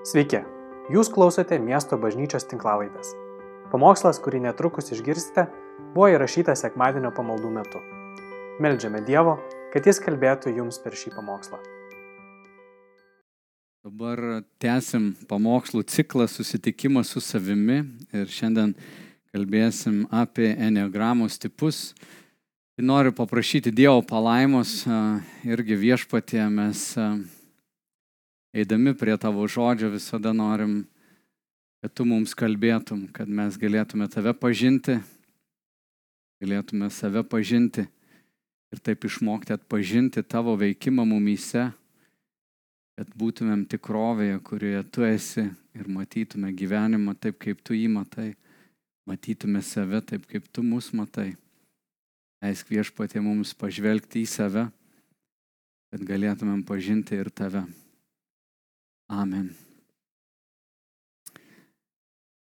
[0.00, 0.38] Sveiki,
[0.88, 3.10] jūs klausote miesto bažnyčios tinklavaitės.
[3.68, 5.42] Pamokslas, kurį netrukus išgirsite,
[5.92, 7.82] buvo įrašytas sekmadienio pamaldų metu.
[8.64, 9.34] Meldžiame Dievo,
[9.74, 11.60] kad Jis kalbėtų jums per šį pamokslą.
[13.84, 14.22] Dabar
[14.56, 17.82] tęsim pamokslų ciklą susitikimą su savimi
[18.16, 18.72] ir šiandien
[19.34, 21.90] kalbėsim apie enneagramos tipus.
[22.80, 24.78] Noriu paprašyti Dievo palaimos
[25.44, 26.86] irgi viešpatie mes
[28.52, 30.84] eidami prie tavo žodžio visada norim,
[31.80, 34.98] kad tu mums kalbėtum, kad mes galėtume tave pažinti,
[36.42, 37.86] galėtume save pažinti
[38.70, 41.70] ir taip išmokti atpažinti tavo veikimą mumyse,
[42.98, 48.34] kad būtumėm tikrovėje, kurioje tu esi ir matytume gyvenimą taip, kaip tu jį matai,
[49.08, 51.32] matytume save taip, kaip tu mus matai.
[52.44, 54.66] Leisk viešpatė mums pažvelgti į save,
[55.92, 57.64] kad galėtumėm pažinti ir tave.
[59.10, 59.48] Amen.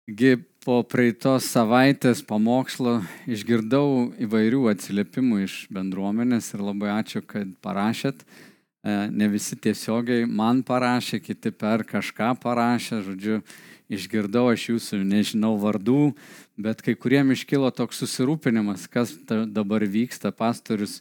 [0.06, 0.32] Taigi
[0.66, 2.96] po praeitos savaitės pamokslo
[3.30, 8.24] išgirdau įvairių atsiliepimų iš bendruomenės ir labai ačiū, kad parašėt.
[8.26, 13.38] E, ne visi tiesiogiai man parašė, kiti per kažką parašė, žodžiu,
[13.86, 16.16] išgirdau aš jūsų, nežinau vardų,
[16.58, 20.98] bet kai kuriem iškilo toks susirūpinimas, kas dabar vyksta, pastorius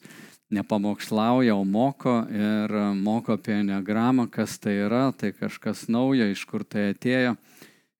[0.50, 6.64] nepamokslauja, o moko ir moko apie enegramą, kas tai yra, tai kažkas naujo, iš kur
[6.64, 7.36] tai atėjo.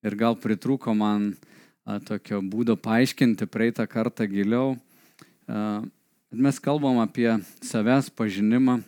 [0.06, 1.32] Ir gal pritruko man
[1.86, 4.76] a, tokio būdo paaiškinti praeitą kartą giliau.
[5.50, 5.82] A,
[6.30, 7.32] mes kalbam apie
[7.66, 8.84] savęs pažinimą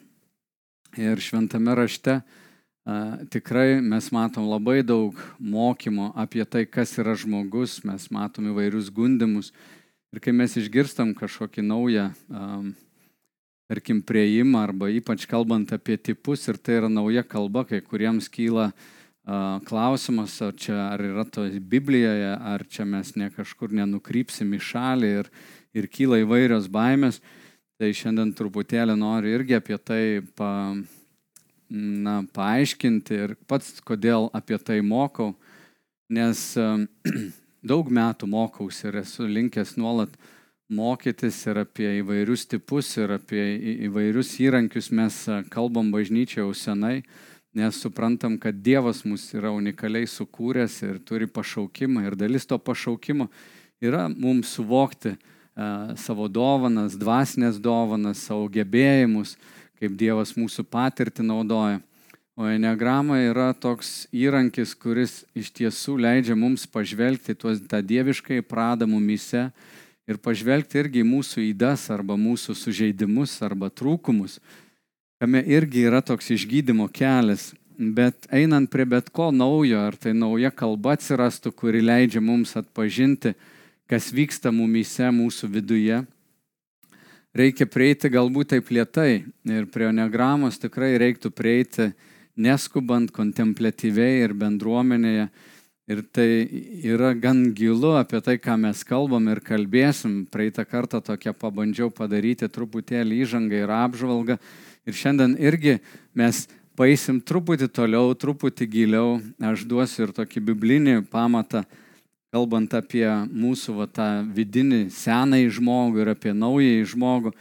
[0.97, 7.81] ir šventame rašte a, tikrai mes matom labai daug mokymo apie tai, kas yra žmogus,
[7.81, 9.49] mes matom įvairius gundimus.
[10.13, 12.69] Ir kai mes išgirstam kažkokį naują um,
[13.67, 18.69] tarkim, prieimą arba ypač kalbant apie tipus ir tai yra nauja kalba, kai kuriems kyla
[18.71, 24.61] uh, klausimas, ar čia ar yra to Biblijoje, ar čia mes ne kažkur nenukrypsim į
[24.69, 25.31] šalį ir,
[25.75, 27.19] ir kyla įvairios baimės.
[27.77, 30.03] Tai šiandien truputėlį noriu irgi apie tai
[30.33, 30.73] pa,
[31.69, 35.35] na, paaiškinti ir pats, kodėl apie tai mokau,
[36.09, 36.79] nes uh,
[37.69, 40.33] daug metų mokausi ir esu linkęs nuolat uh,
[40.69, 43.43] mokytis ir apie įvairius tipus ir apie
[43.87, 45.19] įvairius įrankius mes
[45.53, 47.01] kalbam bažnyčioje jau senai,
[47.55, 53.29] nes suprantam, kad Dievas mus yra unikaliai sukūręs ir turi pašaukimą ir dalis to pašaukimo
[53.81, 55.15] yra mums suvokti
[55.97, 59.37] savo dovanas, dvasinės dovanas, savo gebėjimus,
[59.79, 61.79] kaip Dievas mūsų patirtį naudoja.
[62.37, 68.85] O enegrama yra toks įrankis, kuris iš tiesų leidžia mums pažvelgti tuos tą dieviškai pradą
[68.85, 69.47] mumise
[70.07, 74.39] ir pažvelgti irgi į mūsų įdas arba mūsų sužeidimus arba trūkumus,
[75.19, 77.51] kame irgi yra toks išgydymo kelias.
[77.77, 83.35] Bet einant prie bet ko naujo, ar tai nauja kalba atsirastų, kuri leidžia mums atpažinti,
[83.85, 85.99] kas vyksta mumyse, mūsų viduje,
[87.37, 89.27] reikia prieiti galbūt taip lietai.
[89.45, 91.91] Ir prie onegramos tikrai reiktų prieiti
[92.33, 95.29] neskubant, kontemplatyviai ir bendruomenėje
[95.87, 96.43] Ir tai
[96.83, 100.25] yra gan gilu apie tai, ką mes kalbam ir kalbėsim.
[100.27, 104.35] Praeitą kartą tokią pabandžiau padaryti truputėlį įžangą ir apžvalgą.
[104.83, 105.77] Ir šiandien irgi
[106.11, 106.41] mes
[106.75, 109.15] paeisim truputį toliau, truputį giliau.
[109.39, 111.63] Aš duosiu ir tokį biblinį pamatą,
[112.35, 117.31] kalbant apie mūsų va, tą vidinį senąjį žmogų ir apie naująjį žmogų.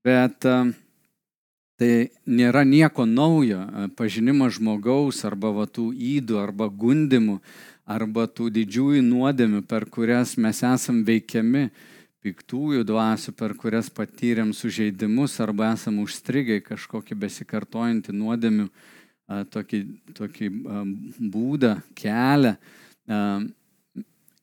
[0.00, 0.48] Bet
[1.80, 3.62] Tai nėra nieko naujo.
[3.96, 7.38] Pažinimas žmogaus arba va, tų įdų, arba gundimų,
[7.88, 11.70] arba tų didžiųjų nuodėmių, per kurias mes esam veikiami,
[12.20, 18.68] piktųjų dvasių, per kurias patyrėm sužeidimus arba esam užstrigę kažkokį besikartojantį nuodėmių
[19.48, 19.80] tokį,
[20.20, 20.52] tokį
[21.32, 22.56] būdą, kelią.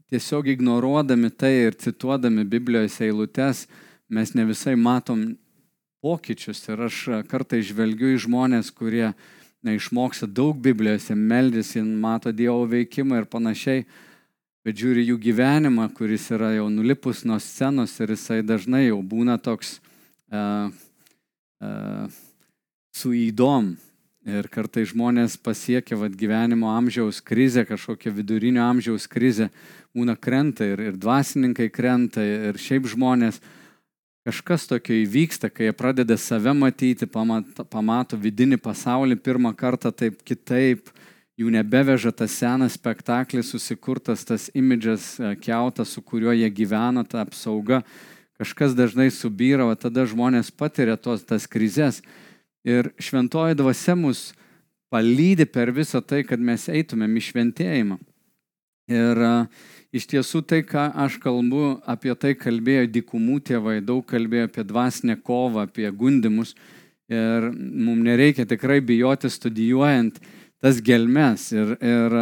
[0.10, 3.68] Tiesiog ignoruodami tai ir cituodami Biblijos eilutes,
[4.10, 5.36] mes ne visai matom
[6.08, 6.64] pokyčius.
[6.72, 6.98] Ir aš
[7.28, 9.12] kartai žvelgiu į žmonės, kurie
[9.64, 13.84] na, išmoksta daug Biblijose, meldėsi, mato Dievo veikimą ir panašiai,
[14.68, 19.38] bet žiūri jų gyvenimą, kuris yra jau nulipus nuo scenos ir jisai dažnai jau būna
[19.40, 19.78] toks
[20.32, 20.72] uh,
[21.64, 22.08] uh,
[22.96, 23.76] su įdom.
[24.28, 29.48] Ir kartai žmonės pasiekia vat, gyvenimo amžiaus krizę, kažkokią vidurinio amžiaus krizę,
[29.96, 33.54] būna krenta ir, ir dvasininkai krenta ir šiaip žmonės uh,
[34.28, 40.18] Kažkas tokio įvyksta, kai jie pradeda save matyti, pamato, pamato vidinį pasaulį pirmą kartą taip
[40.28, 40.90] kitaip,
[41.40, 47.22] jų nebeveža tas senas spektaklis, susikurtas tas imidžas, e, keutas, su kuriuo jie gyvena, ta
[47.24, 47.86] apsauga.
[48.36, 52.02] Kažkas dažnai subyra, o tada žmonės patiria tos, tas krizės.
[52.68, 54.34] Ir šventoji dvasia mus
[54.92, 58.02] palydi per visą tai, kad mes eitumėm į šventėjimą.
[58.92, 59.24] Ir
[59.98, 65.18] iš tiesų tai, ką aš kalbu, apie tai kalbėjo dikumų tėvai, daug kalbėjo apie dvasinę
[65.26, 66.56] kovą, apie gundimus.
[67.08, 70.20] Ir mums nereikia tikrai bijoti studijuojant
[70.62, 71.52] tas gelmes.
[71.56, 72.18] Ir, ir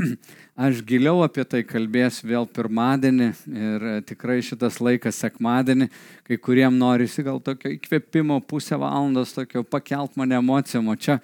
[0.66, 5.90] aš giliau apie tai kalbėsiu vėl pirmadienį ir tikrai šitas laikas sekmadienį,
[6.28, 11.20] kai kuriem norisi gal tokio įkvėpimo pusę valandos, tokio pakelt mane emocijom, o čia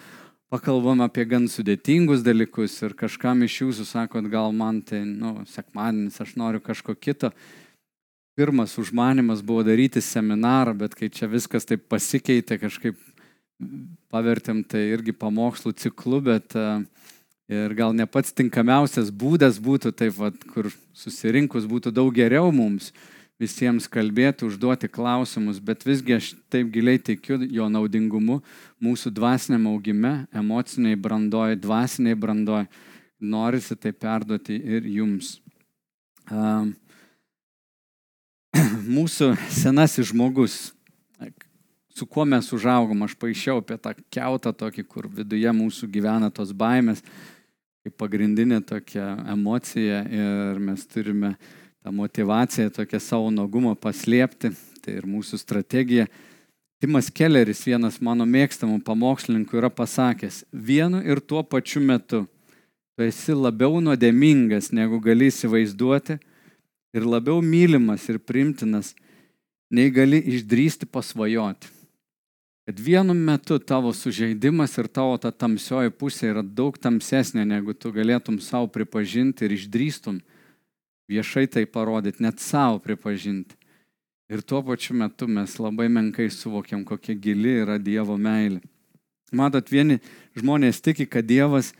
[0.52, 6.20] pakalbam apie gan sudėtingus dalykus ir kažkam iš jūsų sakot, gal man tai, nu, sekmadienis,
[6.22, 7.32] aš noriu kažko kito.
[8.36, 12.98] Pirmas užmanimas buvo daryti seminarą, bet kai čia viskas taip pasikeitė, kažkaip
[14.12, 16.84] pavertėm tai irgi pamokslų ciklu, bet uh,
[17.48, 22.92] ir gal ne pats tinkamiausias būdas būtų taip, vat, kur susirinkus būtų daug geriau mums.
[23.36, 28.38] Visiems kalbėti, užduoti klausimus, bet visgi aš taip giliai tikiu jo naudingumu
[28.80, 32.64] mūsų dvasiniam augime, emociniai brandoj, dvasiniai brandoj.
[33.20, 35.34] Norisi tai perduoti ir jums.
[36.32, 36.72] Uh,
[38.96, 40.56] mūsų senasis žmogus,
[41.92, 46.56] su kuo mes užaugom, aš paaišiau apie tą keutą tokį, kur viduje mūsų gyvena tos
[46.56, 47.04] baimės,
[47.84, 51.54] kaip pagrindinė tokia emocija ir mes turime uh,
[51.86, 54.50] tą motivaciją, tokią savo nuogumą paslėpti.
[54.82, 56.08] Tai ir mūsų strategija.
[56.82, 62.26] Timas Kelleris, vienas mano mėgstamų pamokslininkų, yra pasakęs, vienu ir tuo pačiu metu
[62.96, 66.18] tu esi labiau nuodėmingas, negu gali įsivaizduoti,
[66.96, 68.94] ir labiau mylimas ir primtinas,
[69.70, 71.70] nei gali išdrysti pasvajoti.
[72.66, 77.94] Kad vienu metu tavo sužeidimas ir tavo ta tamsioji pusė yra daug tamsesnė, negu tu
[77.94, 80.18] galėtum savo pripažinti ir išdrįstum
[81.10, 83.56] viešai tai parodyti, net savo pripažinti.
[84.26, 88.58] Ir tuo pačiu metu mes labai menkai suvokiam, kokia gili yra Dievo meilė.
[89.34, 90.00] Matot, vieni
[90.38, 91.72] žmonės tiki, kad Dievas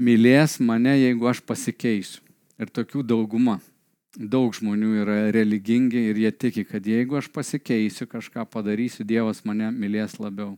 [0.00, 2.22] mylės mane, jeigu aš pasikeisiu.
[2.60, 3.58] Ir tokių dauguma.
[4.14, 9.72] Daug žmonių yra religingi ir jie tiki, kad jeigu aš pasikeisiu, kažką padarysiu, Dievas mane
[9.74, 10.54] mylės labiau.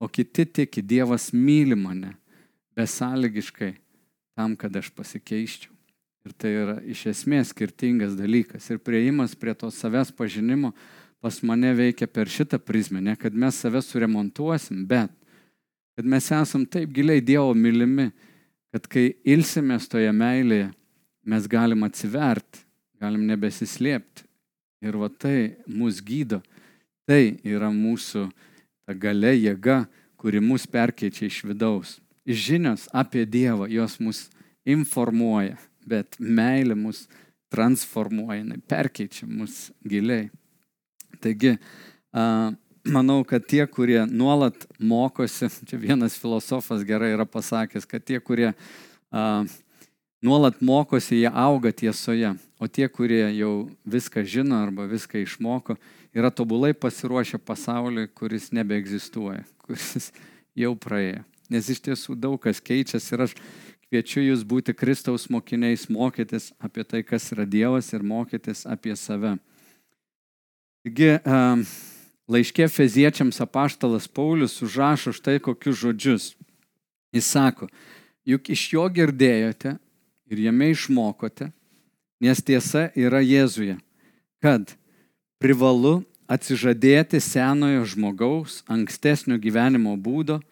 [0.00, 2.14] O kiti tiki, Dievas myli mane
[2.78, 3.74] besąlygiškai
[4.38, 5.77] tam, kad aš pasikeiščiau.
[6.28, 8.66] Ir tai yra iš esmės skirtingas dalykas.
[8.68, 10.74] Ir prieimas prie to savęs pažinimo
[11.24, 13.00] pas mane veikia per šitą prizmę.
[13.00, 15.10] Ne kad mes save suremontuosim, bet
[15.96, 18.10] kad mes esam taip giliai Dievo mylimi,
[18.74, 20.68] kad kai ilsimės toje meilėje,
[21.24, 22.60] mes galim atsiverti,
[23.00, 24.26] galim nebesislėpti.
[24.84, 26.42] Ir va tai mus gydo.
[27.08, 28.26] Tai yra mūsų
[28.84, 29.86] ta gale jėga,
[30.20, 31.96] kuri mus perkeičia iš vidaus.
[32.28, 34.26] Žinios apie Dievą, jos mus
[34.68, 35.56] informuoja
[35.88, 37.06] bet meilė mus
[37.52, 40.28] transformuoja, jinai perkeičia mus giliai.
[41.22, 41.56] Taigi,
[42.88, 48.52] manau, kad tie, kurie nuolat mokosi, čia vienas filosofas gerai yra pasakęs, kad tie, kurie
[50.24, 55.78] nuolat mokosi, jie auga tiesoje, o tie, kurie jau viską žino arba viską išmoko,
[56.16, 60.10] yra tobulai pasiruošę pasauliui, kuris nebeegzistuoja, kuris
[60.58, 61.24] jau praėjo.
[61.48, 63.34] Nes iš tiesų daug kas keičiasi ir aš
[63.88, 69.38] Kviečiu jūs būti Kristaus mokiniais, mokytis apie tai, kas yra Dievas ir mokytis apie save.
[70.84, 71.14] Taigi,
[72.28, 76.26] laiškė feziečiams apaštalas Paulius užrašo štai kokius žodžius.
[77.16, 77.70] Jis sako,
[78.28, 79.78] juk iš jo girdėjote
[80.28, 81.48] ir jame išmokote,
[82.20, 83.78] nes tiesa yra Jėzuje,
[84.44, 84.74] kad
[85.40, 90.42] privalu atsižadėti senojo žmogaus ankstesnio gyvenimo būdo,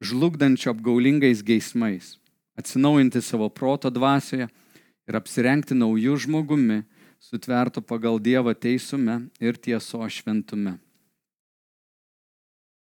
[0.00, 2.14] žlugdančio apgaulingais geismais
[2.60, 4.46] atsinaujinti savo proto dvasioje
[5.08, 6.82] ir apsirengti naujų žmogumi,
[7.20, 10.78] sutvertų pagal Dievą teisume ir tieso šventume.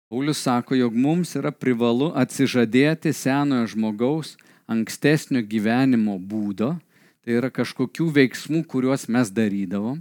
[0.09, 4.37] Paulius sako, jog mums yra privalu atsižadėti senojo žmogaus
[4.69, 6.77] ankstesnio gyvenimo būdo,
[7.25, 10.01] tai yra kažkokių veiksmų, kuriuos mes darydavom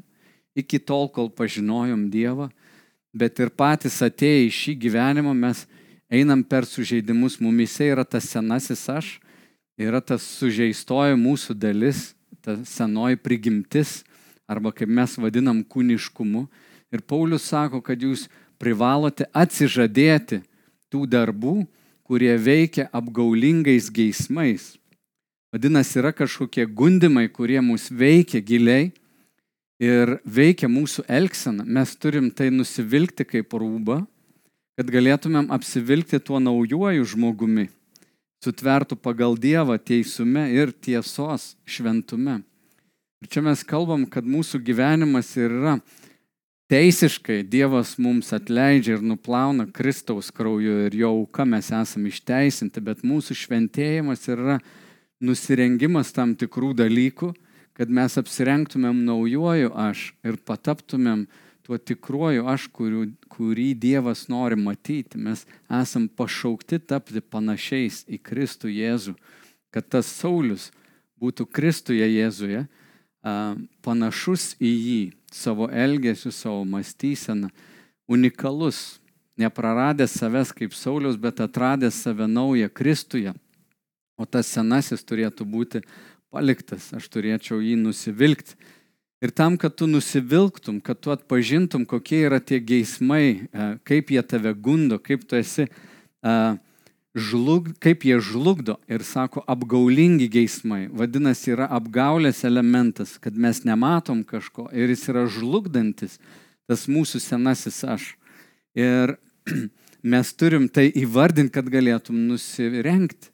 [0.57, 2.50] iki tol, kol pažinojom Dievą,
[3.13, 5.65] bet ir patys atėję į šį gyvenimą mes
[6.10, 9.12] einam per sužeidimus, mumise yra tas senasis aš,
[9.77, 14.01] yra tas sužeistoji mūsų dalis, ta senoji prigimtis,
[14.48, 16.48] arba kaip mes vadinam kūniškumu.
[16.93, 18.25] Ir Paulius sako, kad jūs
[18.57, 20.41] privalote atsižadėti
[20.91, 21.67] tų darbų,
[22.07, 24.77] kurie veikia apgaulingais geismais.
[25.51, 28.91] Vadinasi, yra kažkokie gundimai, kurie mus veikia giliai
[29.79, 31.65] ir veikia mūsų elgseną.
[31.67, 34.01] Mes turim tai nusivilkti kaip rūbą,
[34.79, 37.67] kad galėtumėm apsivilkti tuo naujuoju žmogumi,
[38.44, 42.41] sutvertų pagal Dievą teisume ir tiesos šventume.
[43.24, 45.79] Ir čia mes kalbam, kad mūsų gyvenimas yra
[46.70, 53.01] teisiškai Dievas mums atleidžia ir nuplauna Kristaus krauju ir jo auka mes esame išteisinti, bet
[53.08, 54.60] mūsų šventėjimas yra
[55.24, 57.32] nusirengimas tam tikrų dalykų,
[57.77, 61.25] kad mes apsirengtumėm naujoju aš ir pataptumėm
[61.67, 65.19] tuo tikruoju aš, kurių, kurį Dievas nori matyti.
[65.19, 69.17] Mes esam pašaukti tapti panašiais į Kristų Jėzų,
[69.75, 70.69] kad tas Saulis
[71.19, 72.63] būtų Kristuje Jėzuje,
[73.83, 75.01] panašus į jį
[75.33, 77.51] savo elgesiu, savo mąstyseną,
[78.07, 79.01] unikalus,
[79.36, 83.36] nepraradęs savęs kaip Saulius, bet atradęs save naują Kristuje.
[84.15, 85.83] O tas senasis turėtų būti
[86.31, 88.55] paliktas, aš turėčiau jį nusivilkti.
[89.17, 93.47] Ir tam, kad tu nusivilktum, kad tu atpažintum, kokie yra tie geismai,
[93.88, 95.65] kaip jie tave gundo, kaip tu esi
[97.17, 100.86] žlug, kaip jie žlugdo ir sako apgaulingi geismai.
[100.93, 106.19] Vadinasi, yra apgaulės elementas, kad mes nematom kažko ir jis yra žlugdantis,
[106.69, 108.12] tas mūsų senasis aš.
[108.77, 109.17] Ir
[110.13, 113.33] mes turim tai įvardinti, kad galėtum nusirengti.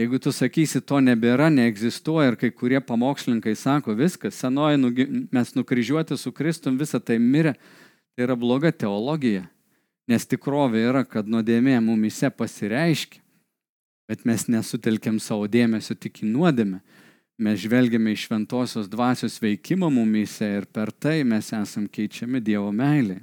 [0.00, 4.78] Jeigu tu sakysi, to nebėra, neegzistuoja ir kai kurie pamokslininkai sako, viskas, senoji,
[5.28, 7.52] mes nukryžiuoti su Kristum, visa tai mirė,
[8.16, 9.44] tai yra bloga teologija.
[10.08, 13.20] Nes tikrovė yra, kad nuodėmė mumise pasireiškia,
[14.08, 16.80] bet mes nesutelkiam savo dėmesio tik į nuodėmę.
[17.40, 23.20] Mes žvelgiame į šventosios dvasios veikimą mumise ir per tai mes esam keičiami Dievo meilė.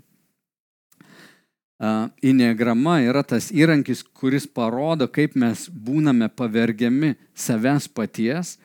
[1.77, 8.55] Inegrama yra tas įrankis, kuris parodo, kaip mes būname pavergiami savęs paties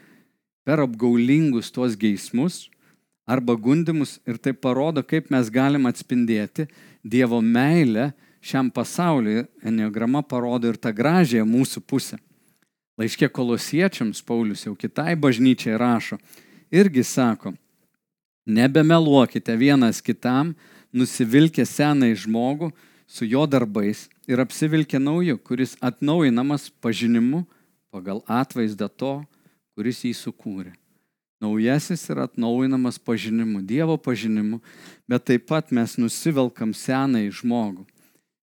[0.65, 2.71] per apgaulingus tuos geismus
[3.29, 6.67] arba gundimus ir tai parodo, kaip mes galim atspindėti
[7.05, 9.45] Dievo meilę šiam pasauliu.
[9.61, 12.17] Enneograma parodo ir tą gražiąją mūsų pusę.
[12.97, 16.17] Laiškė kolosiečiams Paulius jau kitai bažnyčiai rašo.
[16.73, 17.53] Irgi sako,
[18.47, 20.55] nebemeluokite vienas kitam,
[20.93, 22.71] nusivilkę senai žmogų
[23.13, 27.45] su jo darbais ir apsivilkę nauju, kuris atnaujinamas pažinimu
[27.93, 29.19] pagal atvaizdą to,
[29.77, 30.73] kuris jį sukūrė.
[31.43, 34.63] Naujasis yra atnaujinamas pažinimu, Dievo pažinimu,
[35.11, 37.85] bet taip pat mes nusivelkam senąjį žmogų.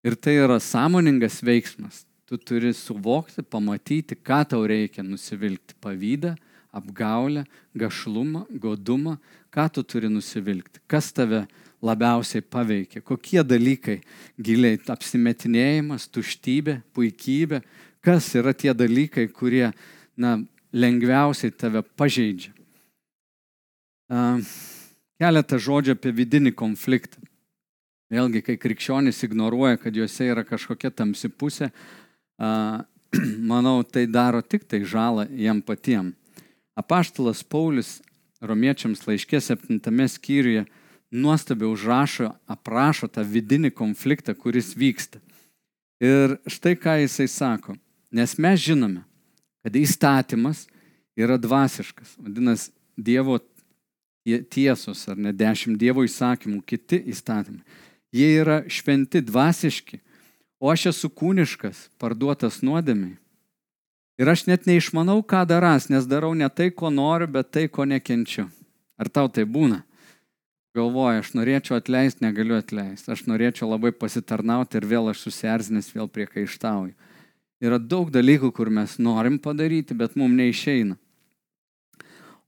[0.04, 2.02] Ir tai yra sąmoningas veiksmas.
[2.28, 5.78] Tu turi suvokti, pamatyti, ką tau reikia nusivilkti.
[5.80, 6.34] Pavydą,
[6.74, 9.16] apgaulę, gašlumą, godumą,
[9.54, 10.82] ką tu turi nusivilkti.
[10.90, 11.46] Kas tave
[11.84, 14.00] labiausiai paveikia, kokie dalykai
[14.42, 17.62] giliai apsimetinėjimas, tuštybė, puikybė,
[18.04, 19.68] kas yra tie dalykai, kurie
[20.18, 20.38] na,
[20.72, 22.52] lengviausiai tave pažeidžia.
[25.18, 27.20] Keletą žodžių apie vidinį konfliktą.
[28.08, 31.68] Vėlgi, kai krikščionys ignoruoja, kad juose yra kažkokia tamsi pusė,
[33.52, 36.14] manau, tai daro tik tai žalą jam patiem.
[36.78, 37.98] Apaštalas Paulius
[38.40, 40.64] romiečiams laiškė 7 skyriuje
[41.10, 45.20] nuostabiai užrašo, aprašo tą vidinį konfliktą, kuris vyksta.
[46.00, 47.76] Ir štai ką jisai sako.
[48.12, 49.02] Nes mes žinome,
[49.64, 50.66] kad įstatymas
[51.18, 52.16] yra dvasiškas.
[52.22, 53.36] Vadinasi, Dievo
[54.50, 57.62] tiesos, ar ne dešimt Dievo įsakymų, kiti įstatymai.
[58.10, 60.00] Jie yra šventi, dvasiški,
[60.58, 63.14] o aš esu kūniškas, parduotas nuodėmiai.
[64.18, 67.86] Ir aš net neišmanau, ką daras, nes darau ne tai, ko noriu, bet tai, ko
[67.86, 68.48] nekenčiu.
[68.98, 69.84] Ar tau tai būna?
[70.78, 73.10] Galvoju, aš norėčiau atleisti, negaliu atleisti.
[73.10, 76.94] Aš norėčiau labai pasitarnauti ir vėl aš susierzinęs, vėl priekaištauju.
[77.58, 80.94] Yra daug dalykų, kur mes norim padaryti, bet mums neišeina.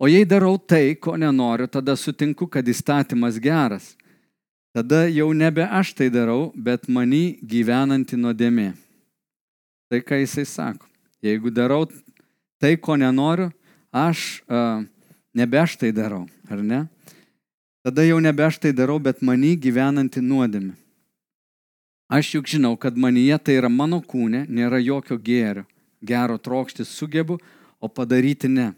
[0.00, 3.90] O jei darau tai, ko nenoriu, tada sutinku, kad įstatymas geras.
[4.72, 8.70] Tada jau nebe aš tai darau, bet mani gyvenanti nuodėmė.
[9.90, 10.86] Tai ką jisai sako.
[11.20, 11.82] Jeigu darau
[12.62, 13.50] tai, ko nenoriu,
[13.90, 14.40] aš
[15.34, 16.84] nebe aš tai darau, ar ne?
[17.80, 20.74] Tada jau nebe aš tai darau, bet mani gyvenanti nuodėmė.
[22.10, 25.64] Aš juk žinau, kad manyje tai yra mano kūnė, nėra jokio gėrio.
[26.02, 27.38] Gero trokštis sugebu,
[27.80, 28.72] o padaryti ne.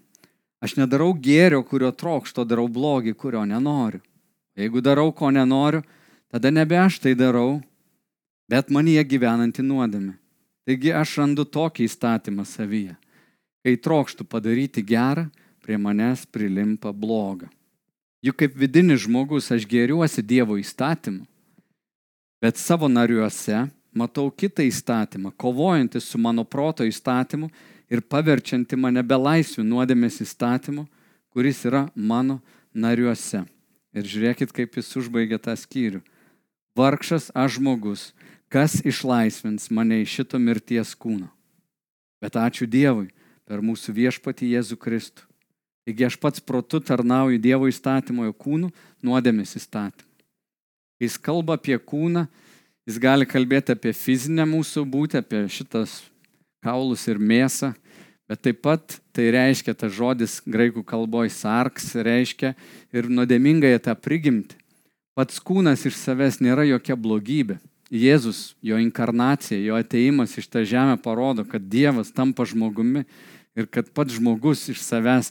[0.63, 4.03] Aš nedarau gėrio, kurio trokšto, darau blogį, kurio nenoriu.
[4.55, 5.81] Jeigu darau, ko nenoriu,
[6.31, 7.63] tada nebe aš tai darau,
[8.53, 10.13] bet manyje gyvenanti nuodėmė.
[10.69, 12.95] Taigi aš randu tokį įstatymą savyje.
[13.65, 15.27] Kai trokštų padaryti gerą,
[15.65, 17.49] prie manęs prilimpa blogą.
[18.23, 21.25] Juk kaip vidinis žmogus aš gėriuosi Dievo įstatymu,
[22.43, 27.51] bet savo nariuose matau kitą įstatymą, kovojantį su mano proto įstatymu
[27.91, 30.87] ir paverčianti mane belaisvių nuodėmės įstatymu,
[31.35, 32.39] kuris yra mano
[32.73, 33.43] nariuose.
[33.93, 36.01] Ir žiūrėkit, kaip jis užbaigė tą skyrių.
[36.79, 38.07] Vargšas aš žmogus,
[38.49, 41.29] kas išlaisvins mane iš šito mirties kūno.
[42.23, 43.11] Bet ačiū Dievui
[43.45, 45.27] per mūsų viešpatį Jėzų Kristų.
[45.83, 48.71] Taigi aš pats protu tarnauju Dievo įstatymojo kūnų
[49.03, 50.09] nuodėmės įstatymą.
[50.99, 52.29] Kai jis kalba apie kūną,
[52.87, 55.97] jis gali kalbėti apie fizinę mūsų būtį, apie šitas
[56.63, 57.73] kaulus ir mėsą,
[58.31, 62.55] bet taip pat tai reiškia, tas žodis graikų kalboje sarks reiškia
[62.95, 64.55] ir nuodėmingąją tą prigimti.
[65.19, 67.59] Pats kūnas iš savęs nėra jokia blogybė.
[67.93, 73.03] Jėzus, jo inkarnacija, jo ateimas iš tą žemę parodo, kad Dievas tampa žmogumi
[73.59, 75.29] ir kad pats žmogus iš savęs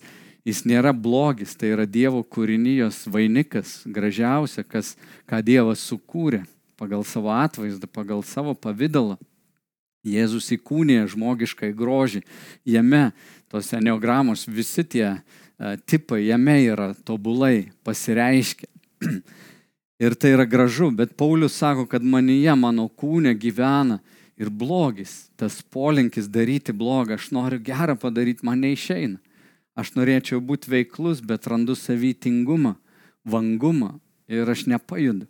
[0.48, 4.96] jis nėra blogis, tai yra Dievo kūrinijos vainikas, gražiausia, kas,
[5.30, 6.44] ką Dievas sukūrė
[6.82, 9.20] pagal savo atvaizdą, pagal savo pavydalą.
[10.02, 12.24] Jėzus įkūnė žmogiškai grožį,
[12.66, 13.12] jame
[13.54, 18.70] tos neogramos, visi tie uh, tipai, jame yra tobulai pasireiškia.
[20.02, 24.00] Ir tai yra gražu, bet Paulius sako, kad manyje, mano kūne gyvena
[24.34, 29.20] ir blogis, tas polinkis daryti blogą, aš noriu gerą padaryti, man neišeina.
[29.82, 32.76] Aš norėčiau būti veiklus, bet randu savytingumą,
[33.26, 33.96] vangumą
[34.30, 35.26] ir aš nepajudu.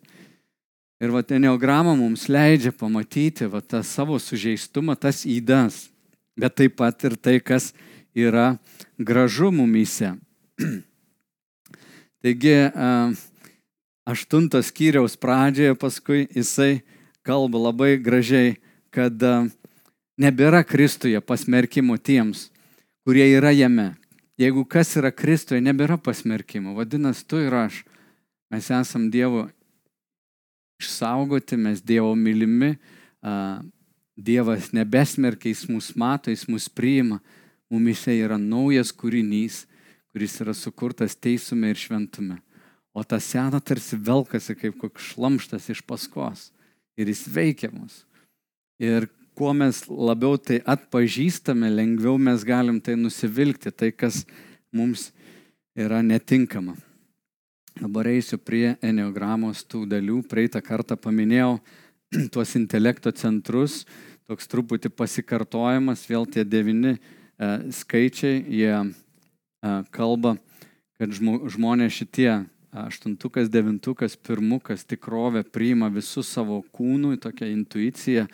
[1.02, 5.88] Ir va, neograma mums leidžia pamatyti va, tą savo sužeistumą, tas įdas,
[6.38, 7.72] bet taip pat ir tai, kas
[8.14, 8.60] yra
[9.00, 10.12] gražu mumyse.
[12.22, 12.54] Taigi,
[14.06, 16.84] aštuntos skyriaus pradžioje paskui jisai
[17.26, 18.60] kalba labai gražiai,
[18.92, 19.16] kad
[20.20, 22.50] nebėra Kristuje pasmerkimo tiems,
[23.08, 23.94] kurie yra jame.
[24.42, 26.74] Jeigu kas yra Kristuje, nebėra pasmerkimo.
[26.78, 27.84] Vadinasi, tu ir aš.
[28.52, 29.46] Mes esam Dievo
[30.82, 32.74] išsaugoti, mes Dievo mylimi.
[34.18, 37.22] Dievas nebesmerkia, jis mus mato, jis mus priima.
[37.72, 39.68] Mumise yra naujas kūrinys,
[40.12, 42.42] kuris yra sukurtas teisume ir šventume
[42.94, 46.50] o ta sena tarsi velkasi kaip koks šlamštas iš paskos
[47.00, 48.04] ir jis veikia mus.
[48.82, 49.08] Ir
[49.42, 54.20] kuo mes labiau tai atpažįstame, lengviau mes galim tai nusivilkti, tai kas
[54.70, 55.08] mums
[55.74, 56.76] yra netinkama.
[57.80, 60.20] Dabar eisiu prie eneogramos tų dalių.
[60.30, 61.56] Praeitą kartą paminėjau
[62.36, 63.80] tuos intelekto centrus,
[64.30, 67.02] toks truputį pasikartojimas, vėl tie devyni e,
[67.82, 68.86] skaičiai, jie e,
[69.90, 70.38] kalba,
[71.02, 72.44] kad žmonės šitie
[72.86, 78.30] aštuntukas, devintukas, pirmukas tikrovę priima visų savo kūnų, tokią intuiciją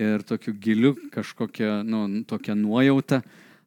[0.00, 3.20] ir tokiu giliu kažkokią, nu, tokią nuojautą.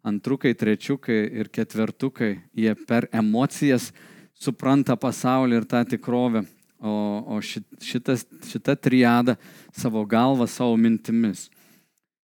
[0.03, 3.93] Antrukai, trečiukai ir ketvirtukai, jie per emocijas
[4.35, 6.41] supranta pasaulį ir tą tikrovę,
[6.83, 9.37] o, o šitas, šita triada
[9.71, 11.47] savo galvą, savo mintimis.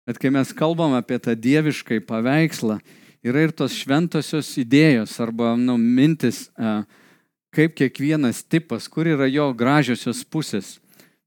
[0.07, 2.79] Bet kai mes kalbam apie tą dieviškai paveikslą,
[3.27, 6.45] yra ir tos šventosios idėjos arba nu, mintis,
[7.55, 10.77] kaip kiekvienas tipas, kur yra jo gražiosios pusės.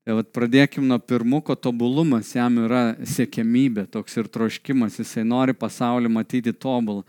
[0.08, 6.54] Vat pradėkim nuo pirmuko tobulumas, jam yra siekiamybė, toks ir troškimas, jisai nori pasaulį matyti
[6.56, 7.04] tobulą.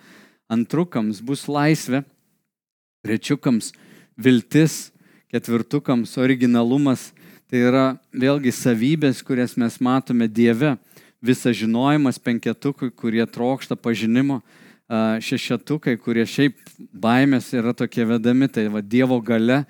[0.50, 2.00] Antrukams bus laisvė,
[3.06, 3.70] trečiukams
[4.18, 4.88] viltis,
[5.30, 7.12] ketvirtukams originalumas,
[7.46, 10.74] tai yra vėlgi savybės, kurias mes matome Dieve,
[11.22, 14.40] visas žinojimas penketukui, kurie trokšta pažinimo,
[15.22, 16.58] šešetukai, kurie šiaip
[16.90, 19.62] baimės yra tokie vedami, tai va Dievo gale,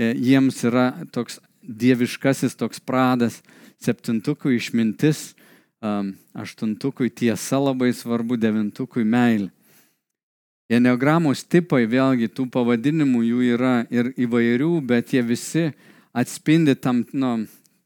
[0.00, 3.40] jiems yra toks dieviškasis toks pradas,
[3.80, 5.30] septintukui išmintis,
[6.36, 9.50] aštuntukui tiesa labai svarbu, devintukui meilė.
[10.70, 15.64] Enneogramos tipai, vėlgi tų pavadinimų jų yra ir įvairių, bet jie visi
[16.14, 17.32] atspindi tam, nu,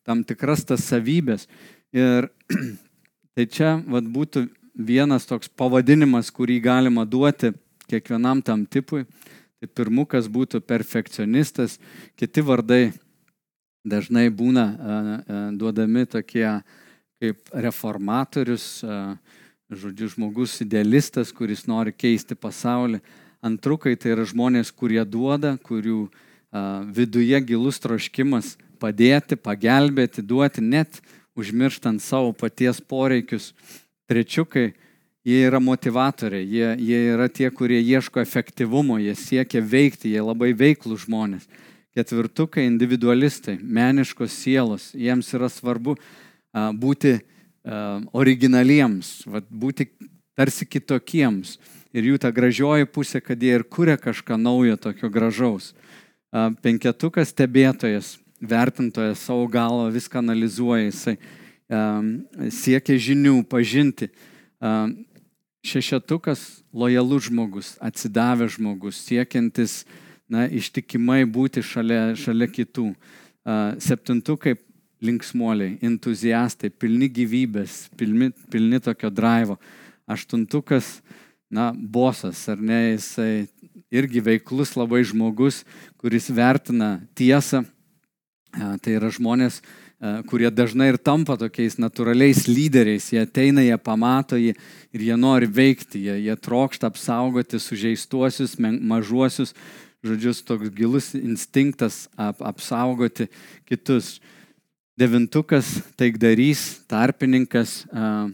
[0.05, 1.47] tam tikras tas savybės.
[1.97, 2.29] Ir
[3.35, 4.45] tai čia vat, būtų
[4.77, 7.55] vienas toks pavadinimas, kurį galima duoti
[7.89, 9.07] kiekvienam tam tipui.
[9.63, 11.79] Tai pirmukas būtų perfekcionistas,
[12.21, 12.83] kiti vardai
[13.85, 14.65] dažnai būna
[15.55, 16.49] duodami tokie
[17.21, 18.83] kaip reformatorius,
[19.71, 23.01] žodžiu, žmogus idealistas, kuris nori keisti pasaulį.
[23.45, 26.09] Antrukai tai yra žmonės, kurie duoda, kurių
[26.97, 31.01] viduje gilus troškimas padėti, pagelbėti, duoti, net
[31.37, 33.53] užmirštant savo paties poreikius.
[34.09, 34.75] Trečiukai,
[35.25, 40.53] jie yra motivatoriai, jie, jie yra tie, kurie ieško efektyvumo, jie siekia veikti, jie labai
[40.53, 41.49] veiklų žmonės.
[41.95, 49.89] Ketvirtukai, individualistai, meniškos sielos, jiems yra svarbu a, būti a, originaliems, vat, būti
[50.35, 51.59] tarsi kitokiems.
[51.95, 55.71] Ir jų ta gražioji pusė, kad jie ir kuria kažką naujo, tokio gražaus.
[56.35, 61.19] A, penketukas stebėtojas, vertintojas savo galvo viską analizuoja, jisai
[62.53, 64.11] siekia žinių, pažinti.
[65.65, 69.85] Šešetukas- lojalus žmogus, atsidavęs žmogus, siekiantis
[70.35, 72.89] na, ištikimai būti šalia, šalia kitų.
[73.85, 74.57] Septintukai-
[75.07, 79.59] linksmuoliai, entuziastai, pilni gyvybės, pilni, pilni tokio drivo.
[80.09, 81.01] Aštuntukas-
[81.51, 83.47] na, bosas, ar ne, jisai
[83.93, 85.63] irgi veiklus labai žmogus,
[85.99, 87.65] kuris vertina tiesą,
[88.55, 89.59] Tai yra žmonės,
[90.31, 93.09] kurie dažnai ir tampa tokiais natūraliais lyderiais.
[93.11, 94.53] Jie ateina, jie pamato jį
[94.95, 99.55] ir jie nori veikti, jie, jie trokšta apsaugoti sužeistuosius, mažuosius,
[100.05, 103.29] žodžius, toks gilus instinktas ap, apsaugoti
[103.69, 104.19] kitus.
[104.95, 107.81] Devintukas, taikdarys, tarpininkas.
[107.91, 108.29] A,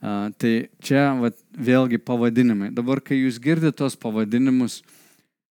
[0.00, 2.70] a, tai čia vat, vėlgi pavadinimai.
[2.72, 4.80] Dabar, kai jūs girdite tos pavadinimus,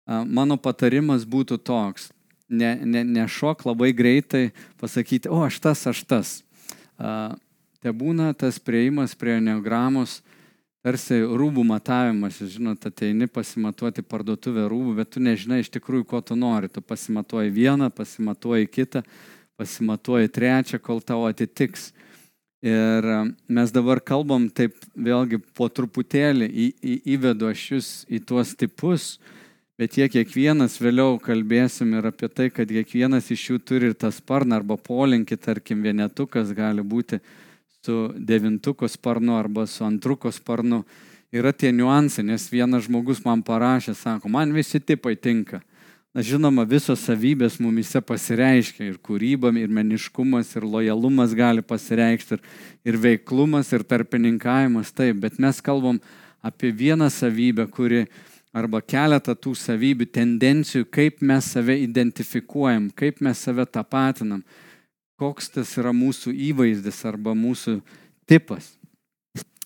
[0.05, 2.11] a, mano patarimas būtų toks
[2.49, 4.51] ne, ne, nešok labai greitai
[4.81, 6.35] pasakyti, o aš tas, aš tas.
[7.81, 10.21] Te būna tas prieimas prie neogramos,
[10.85, 16.37] tarsi rūbų matavimas, žinot, ateini pasimatuoti parduotuvę rūbų, bet tu nežinai iš tikrųjų, ko tu
[16.37, 16.69] nori.
[16.69, 19.01] Tu pasimatuoji vieną, pasimatuoji kitą,
[19.57, 21.89] pasimatuoji trečią, kol tau atitiks.
[22.65, 23.05] Ir
[23.51, 29.15] mes dabar kalbam taip vėlgi po truputėlį į, į, įvedu aš jūs į tuos tipus,
[29.17, 29.33] uh,
[29.75, 34.07] Bet jie kiekvienas vėliau kalbėsim ir apie tai, kad kiekvienas iš jų turi ir tą
[34.15, 37.19] sparną arba polinkį, tarkim, vienetukas gali būti
[37.85, 40.83] su devintuko sparnu arba su antruko sparnu.
[41.35, 45.61] Yra tie niuansai, nes vienas žmogus man parašė, sako, man visi tipai tinka.
[46.15, 52.45] Na žinoma, visos savybės mumise pasireiškia ir kūryba, ir meniškumas, ir lojalumas gali pasireikšti, ir,
[52.87, 55.99] ir veiklumas, ir tarpininkavimas, taip, bet mes kalbam
[56.45, 58.05] apie vieną savybę, kuri
[58.55, 64.45] arba keletą tų savybių, tendencijų, kaip mes save identifikuojam, kaip mes save tapatinam,
[65.19, 67.79] koks tas yra mūsų įvaizdis arba mūsų
[68.27, 68.73] tipas.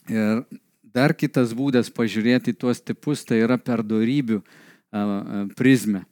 [0.10, 0.44] Ir
[0.94, 4.42] dar kitas būdas pažiūrėti tuos tipus, tai yra per darybių
[5.58, 6.04] prizmę.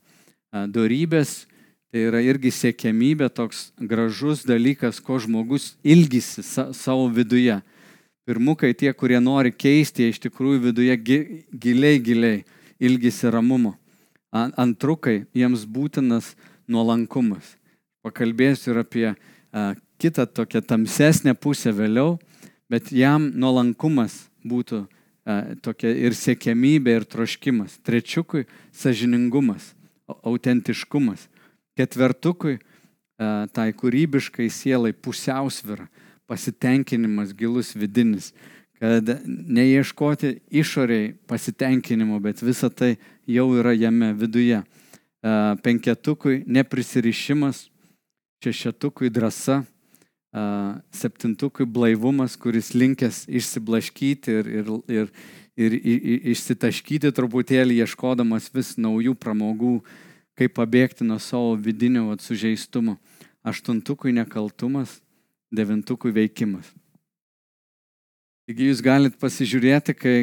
[0.52, 1.44] Darybės
[1.90, 7.58] tai yra irgi siekiamybė, toks gražus dalykas, ko žmogus ilgisi savo viduje.
[8.28, 12.42] Pirmukai tie, kurie nori keisti, iš tikrųjų viduje giliai, giliai
[12.78, 13.74] ilgisi ramumo.
[14.30, 16.34] Antrukai, jiems būtinas
[16.68, 17.57] nuolankumas.
[18.08, 22.16] Pakalbėsiu ir apie a, kitą tokią tamsesnę pusę vėliau,
[22.72, 27.76] bet jam nuolankumas būtų a, tokia ir siekiamybė, ir troškimas.
[27.84, 29.74] Trečiukui sažiningumas,
[30.08, 31.28] autentiškumas.
[31.78, 32.58] Ketvertukui
[33.18, 35.88] tai kūrybiškai sielai pusiausvyra,
[36.30, 38.32] pasitenkinimas gilus vidinis
[38.78, 44.62] kad neieškoti išoriai pasitenkinimo, bet visa tai jau yra jame viduje.
[45.62, 47.66] Penketukui neprisirišimas,
[48.44, 49.62] šešetukui drąsa,
[50.92, 55.12] septintukui blaivumas, kuris linkęs išsiblaškyti ir, ir, ir,
[55.56, 59.78] ir, ir išsitaškyti truputėlį, ieškodamas vis naujų pramogų,
[60.38, 62.98] kaip pabėgti nuo savo vidinio sužeistumo.
[63.42, 64.98] Aštuntukui nekaltumas,
[65.54, 66.68] devintukui veikimas.
[68.48, 70.16] Taigi jūs galite pasižiūrėti, kai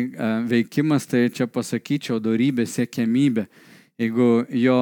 [0.50, 3.46] veikimas, tai čia pasakyčiau, darybė, siekiamybė.
[4.02, 4.78] Jeigu jo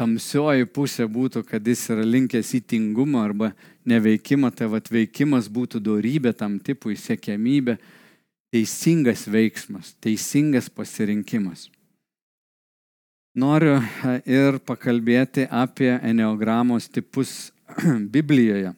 [0.00, 3.52] tamsioji pusė būtų, kad jis yra linkęs į tingumą arba
[3.88, 7.76] neveikimą, tai vad veikimas būtų darybė tam tipui, siekiamybė,
[8.54, 11.68] teisingas veiksmas, teisingas pasirinkimas.
[13.34, 13.80] Noriu
[14.30, 17.50] ir pakalbėti apie eneogramos tipus
[18.14, 18.74] Biblijoje.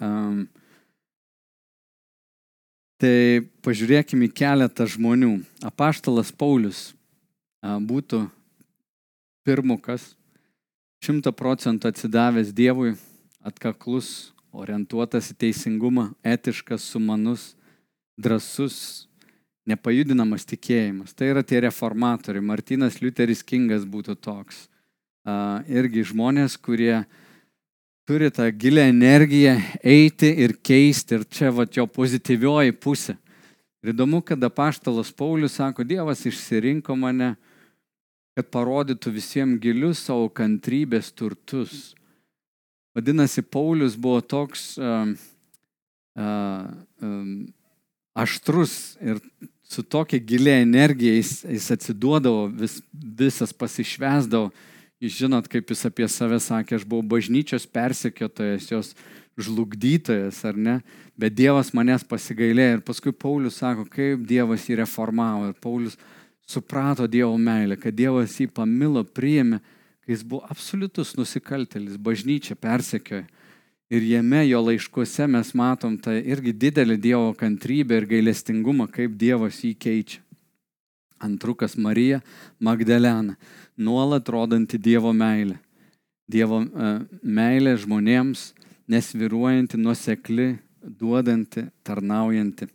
[0.00, 0.46] Um,
[3.00, 5.38] Tai pažiūrėkime keletą žmonių.
[5.64, 6.90] Apaštalas Paulius
[7.64, 8.26] būtų
[9.46, 10.14] pirmukas,
[11.04, 12.94] šimta procentų atsidavęs Dievui,
[13.44, 17.54] atkaklus, orientuotas į teisingumą, etiškas, sumanus,
[18.20, 19.06] drasus,
[19.70, 21.14] nepajudinamas tikėjimas.
[21.14, 22.44] Tai yra tie reformatoriai.
[22.44, 24.66] Martinas Liuteris Kingas būtų toks.
[25.70, 27.04] Irgi žmonės, kurie
[28.08, 31.20] turi tą gilę energiją eiti ir keisti.
[31.20, 33.16] Ir čia va jo pozityvioji pusė.
[33.80, 37.34] Ir įdomu, kad apaštalas Paulius sako, Dievas išsirinko mane,
[38.40, 41.92] kad parodytų visiems gilius savo kantrybės turtus.
[42.96, 45.12] Vadinasi, Paulius buvo toks uh,
[46.18, 46.64] uh,
[47.04, 47.46] um,
[48.18, 49.22] aštrus ir
[49.70, 54.50] su tokia gilia energija jis, jis atsiduodavo, vis, visas pasišvesdavo
[55.00, 58.90] Jūs žinot, kaip jis apie save sakė, aš buvau bažnyčios persekiotojas, jos
[59.40, 60.74] žlugdytojas, ar ne?
[61.16, 65.48] Bet Dievas manęs pasigailėjo ir paskui Paulius sako, kaip Dievas jį reformavo.
[65.48, 65.96] Ir Paulius
[66.50, 69.60] suprato Dievo meilę, kad Dievas jį pamilo, priėmė,
[70.02, 73.26] kai jis buvo absoliutus nusikaltelis, bažnyčia persekiojo.
[73.90, 79.64] Ir jame jo laiškuose mes matom tą irgi didelį Dievo kantrybę ir gailestingumą, kaip Dievas
[79.66, 80.20] jį keičia.
[81.20, 82.20] Antrukas Marija
[82.58, 83.34] Magdalena,
[83.76, 85.58] nuolat rodanti Dievo meilę.
[86.30, 88.52] Dievo e, meilė žmonėms,
[88.88, 92.70] nesviruojanti, nusekli, duodanti, tarnaujanti.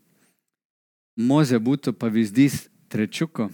[1.15, 3.49] Moze būtų pavyzdys trečiuko.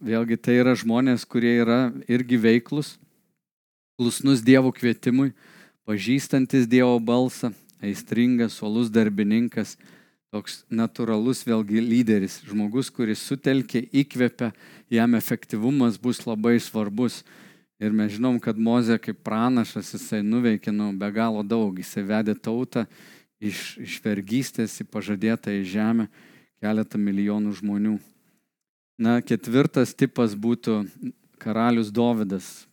[0.00, 2.96] Vėlgi tai yra žmonės, kurie yra irgi veiklus,
[4.00, 5.30] klusnus Dievo kvietimui,
[5.86, 7.52] pažįstantis Dievo balsą,
[7.84, 9.76] aistringas, solus darbininkas,
[10.32, 14.50] toks natūralus vėlgi lyderis, žmogus, kuris sutelkia, įkvepia,
[14.90, 17.20] jam efektyvumas bus labai svarbus.
[17.80, 22.34] Ir mes žinom, kad Mozė kaip pranašas jisai nuveikė nu, be galo daug, jisai vedė
[22.36, 22.84] tautą
[23.40, 26.08] iš, iš vergystės į pažadėtą į žemę
[26.60, 27.98] keletą milijonų žmonių.
[29.00, 30.82] Na, ketvirtas tipas būtų
[31.40, 32.66] karalius Dovydas.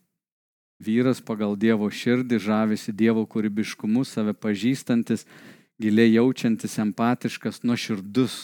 [0.83, 5.23] Vyras pagal Dievo širdį žavisi Dievo kūrybiškumu, save pažįstantis,
[5.79, 8.35] giliai jaučiantis, empatiškas, nuoširdus.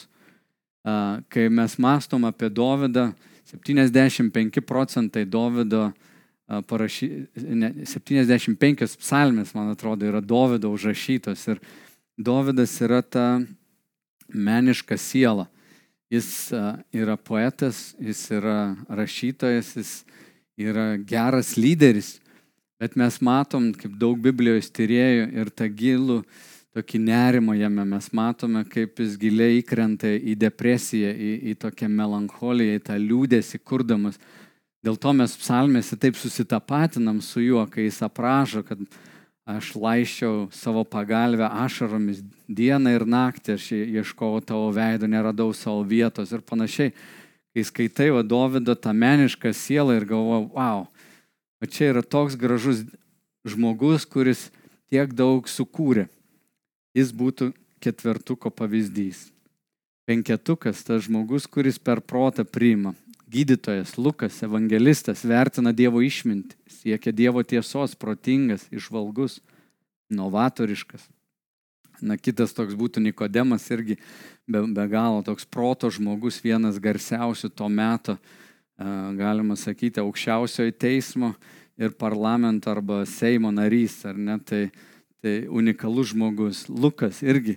[1.27, 3.11] Kai mes mastom apie Dovydą,
[3.51, 5.89] 75 procentai Dovydo
[6.47, 11.43] parašy, ne, 75 psalmės, man atrodo, yra Dovydo užrašytos.
[11.51, 11.59] Ir
[12.15, 13.27] Dovydas yra ta
[14.31, 15.49] meniška siela.
[16.13, 16.29] Jis
[16.93, 19.93] yra poetas, jis yra rašytojas, jis
[20.61, 22.19] yra geras lyderis,
[22.77, 26.21] bet mes matom, kaip daug Biblijos tyriejų ir tą gilų
[26.73, 32.79] tokį nerimą jame mes matome, kaip jis giliai įkrenta į depresiją, į, į tokią melancholiją,
[32.79, 34.17] į tą liūdėsi kurdamas.
[34.83, 38.81] Dėl to mes psalmėse taip susitapatinam su juo, kai jis aprašo, kad
[39.43, 46.31] Aš laiščiau savo pagalbę ašaromis dieną ir naktį, aš ieškojau tavo veido, neradau savo vietos
[46.31, 46.93] ir panašiai.
[47.53, 50.87] Kai skaitai vadovido tą menišką sielą ir galvoju, wow,
[51.59, 52.85] o čia yra toks gražus
[53.43, 54.47] žmogus, kuris
[54.87, 56.07] tiek daug sukūrė.
[56.95, 57.51] Jis būtų
[57.83, 59.27] ketvertuko pavyzdys.
[60.07, 62.95] Penketukas tas žmogus, kuris per protą priima
[63.33, 69.39] gydytojas Lukas, evangelistas, vertina Dievo išmintį, siekia Dievo tiesos, protingas, išvalgus,
[70.13, 71.07] novatoriškas.
[72.03, 73.97] Na, kitas toks būtų Nikodemas, irgi
[74.49, 78.17] be, be galo toks proto žmogus, vienas garsiausių to meto,
[79.17, 81.33] galima sakyti, aukščiausiojo teismo
[81.79, 84.65] ir parlamento arba Seimo narys, ar ne, tai,
[85.23, 86.65] tai unikalus žmogus.
[86.67, 87.55] Lukas irgi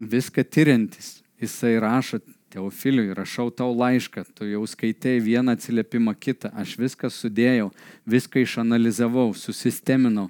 [0.00, 6.74] viską tyriantis, jisai rašo Teofiliui, rašau tau laišką, tu jau skaitėjai vieną atsiliepimą kitą, aš
[6.80, 7.68] viską sudėjau,
[8.10, 10.26] viską išanalizavau, susisteminau.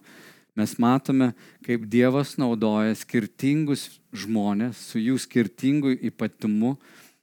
[0.59, 1.31] Mes matome,
[1.65, 6.75] kaip Dievas naudoja skirtingus žmonės su jų skirtingu ypatumu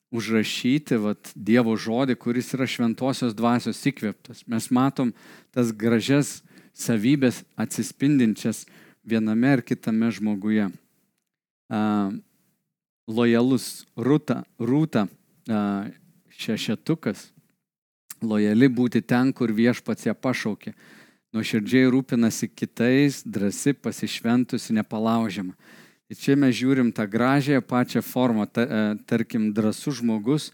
[0.09, 4.47] užrašyti vat, Dievo žodį, kuris yra šventosios dvasios įkvėptas.
[4.49, 5.13] Mes matom
[5.53, 6.39] tas gražias
[6.73, 8.65] savybės atsispindinčias
[9.05, 10.71] viename ar kitame žmoguje
[13.07, 15.07] lojalus rūta, rūta
[16.37, 17.31] šešetukas,
[18.21, 20.73] lojali būti ten, kur viešpats ją pašaukė,
[21.35, 25.55] nuoširdžiai rūpinasi kitais, drasi, pasišventusi, nepalaužiama.
[26.07, 30.51] Ir čia mes žiūrim tą gražiąją pačią formą, ta, e, tarkim, drasus žmogus,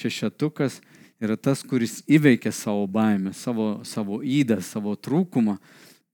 [0.00, 0.80] šešetukas
[1.20, 5.58] yra tas, kuris įveikia savo baimę, savo, savo įdą, savo trūkumą.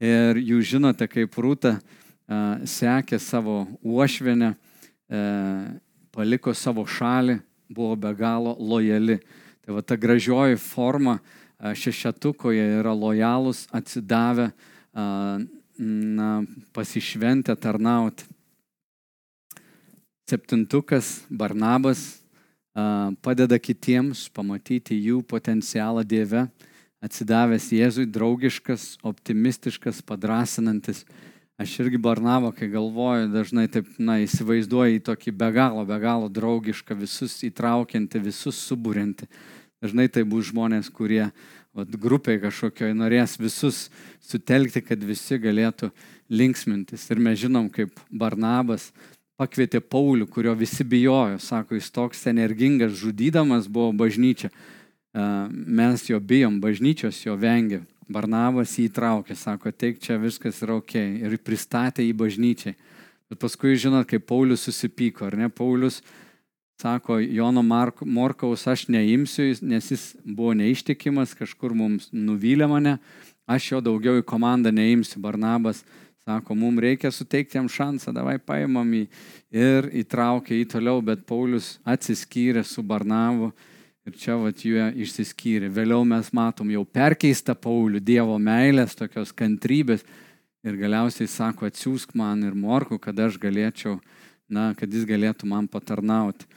[0.00, 1.79] Ir jūs žinote, kaip rūta
[2.66, 4.69] sekė savo uošvenę, E,
[6.14, 9.18] paliko savo šalį, buvo be galo lojali.
[9.64, 14.51] Tai va ta gražioji forma e, šešetukoje yra lojalus, atsidavę,
[15.81, 16.31] na,
[16.73, 18.25] pasišventę tarnauti.
[20.31, 22.20] Septintukas Barnabas
[23.23, 26.44] padeda kitiems pamatyti jų potencialą Dieve,
[27.03, 31.05] atsidavęs Jėzui, draugiškas, optimistiškas, padrasinantis
[31.61, 36.31] Aš irgi Barnavo, kai galvoju, dažnai taip, na, įsivaizduoju į tokį be galo, be galo
[36.33, 39.29] draugišką, visus įtraukiantį, visus subūrinti.
[39.85, 41.27] Dažnai tai bus žmonės, kurie
[41.77, 43.83] vat, grupiai kažkokioje norės visus
[44.25, 45.90] sutelkti, kad visi galėtų
[46.33, 47.05] linksmintis.
[47.12, 48.88] Ir mes žinom, kaip Barnabas
[49.37, 54.49] pakvietė Paulių, kurio visi bijojo, sako, jis toks energingas, žudydamas buvo bažnyčia.
[55.53, 57.85] Mes jo bijom, bažnyčios jo vengia.
[58.11, 62.75] Barnavas jį įtraukė, sako, teik čia viskas yra ok ir pristatė į bažnyčiai.
[63.31, 65.46] Bet paskui, žinot, kaip Paulius susipyko, ar ne?
[65.46, 66.01] Paulius
[66.81, 72.96] sako, Jono Mark, Morkaus aš neimsiu, nes jis buvo neištikimas, kažkur mums nuvylė mane,
[73.46, 75.20] aš jo daugiau į komandą neimsiu.
[75.23, 75.85] Barnabas
[76.27, 79.05] sako, mums reikia suteikti jam šansą, davai paimam jį
[79.55, 83.53] ir įtraukė jį toliau, bet Paulius atsiskyrė su Barnavu
[84.09, 85.69] Ir čia vat jie išsiskyrė.
[85.69, 90.07] Vėliau mes matom jau perkeistą Paulių, Dievo meilės, tokios kantrybės.
[90.65, 93.99] Ir galiausiai sako, atsiųsk man ir morku, kad aš galėčiau,
[94.49, 96.49] na, kad jis galėtų man patarnauti.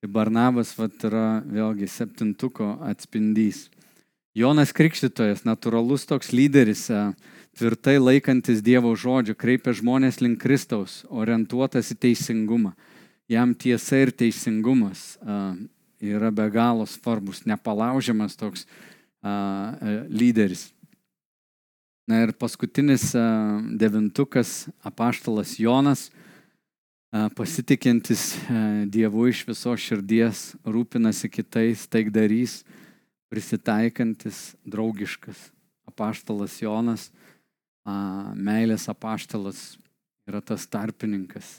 [0.00, 3.66] Tai Barnabas vat yra vėlgi septintuko atspindys.
[4.36, 7.04] Jonas Krikštytojas, natūralus toks lyderis, e,
[7.56, 12.74] tvirtai laikantis Dievo žodžio, kreipia žmonės link Kristaus, orientuotas į teisingumą.
[13.32, 15.40] Jam tiesa ir teisingumas e,
[16.00, 18.66] yra be galo svarbus, nepalaužiamas toks
[19.22, 19.74] a,
[20.08, 20.72] lyderis.
[22.06, 23.10] Na ir paskutinis
[23.74, 26.04] devintukas apaštalas Jonas,
[27.34, 28.36] pasitikintis
[28.86, 32.60] Dievu iš viso širdies, rūpinasi kitais, taikdarys,
[33.26, 35.48] prisitaikantis, draugiškas.
[35.90, 37.08] Apaštalas Jonas,
[38.38, 39.74] meilės apaštalas
[40.30, 41.56] yra tas tarpininkas,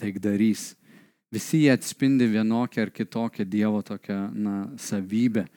[0.00, 0.70] taikdarys.
[1.34, 5.48] Visi jie atspindi vienokią ar kitokią Dievo tokią na, savybę.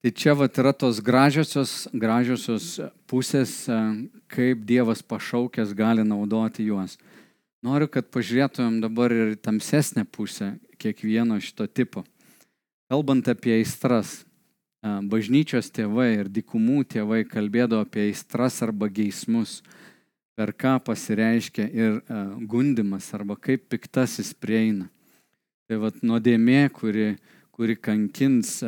[0.00, 2.78] Tai čia vat yra tos gražiosios, gražiosios
[3.10, 3.66] pusės,
[4.32, 6.96] kaip Dievas pašaukęs gali naudoti juos.
[7.66, 12.04] Noriu, kad pažiūrėtumėm dabar ir tamsesnę pusę kiekvieno šito tipo.
[12.88, 14.22] Kalbant apie aistras,
[14.80, 19.60] bažnyčios tėvai ir dikumų tėvai kalbėdavo apie aistras arba geismus,
[20.36, 21.98] per ką pasireiškia ir
[22.44, 24.90] gundimas arba kaip piktasis prieina.
[25.66, 27.16] Tai vad nuodėmė, kuri,
[27.50, 28.60] kuri kankins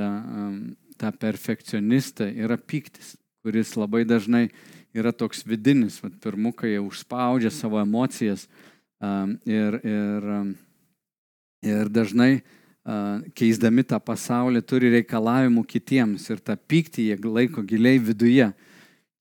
[0.98, 4.48] tą perfekcionistą yra piktis, kuris labai dažnai
[4.96, 8.48] yra toks vidinis, vat, pirmukai užspaudžia savo emocijas
[9.46, 10.31] ir, ir,
[11.62, 12.33] ir dažnai
[13.37, 18.48] keisdami tą pasaulį turi reikalavimų kitiems ir tą pyktį jie laiko giliai viduje.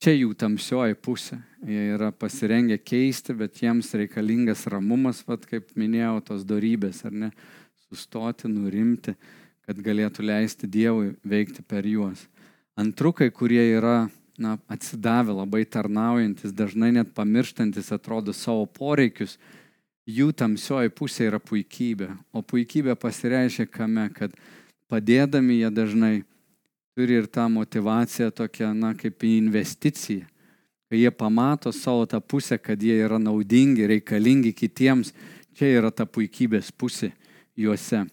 [0.03, 1.39] Čia jų tamsioji pusė.
[1.65, 7.31] Jie yra pasirengę keisti, bet jiems reikalingas ramumas, vat, kaip minėjau, tos darybės, ar ne,
[7.87, 9.15] sustoti, nurimti
[9.67, 12.23] kad galėtų leisti Dievui veikti per juos.
[12.79, 14.07] Antrukai, kurie yra
[14.39, 19.35] na, atsidavę, labai tarnaujantis, dažnai net pamirštantis, atrodo savo poreikius,
[20.07, 22.13] jų tamsioji pusė yra puikybė.
[22.31, 24.31] O puikybė pasireiškia kame, kad
[24.87, 26.13] padėdami jie dažnai
[26.97, 30.25] turi ir tą motivaciją tokią, na, kaip investicija.
[30.89, 35.13] Kai jie pamato savo tą pusę, kad jie yra naudingi, reikalingi kitiems,
[35.53, 37.11] čia yra ta puikybės pusė
[37.57, 38.07] juose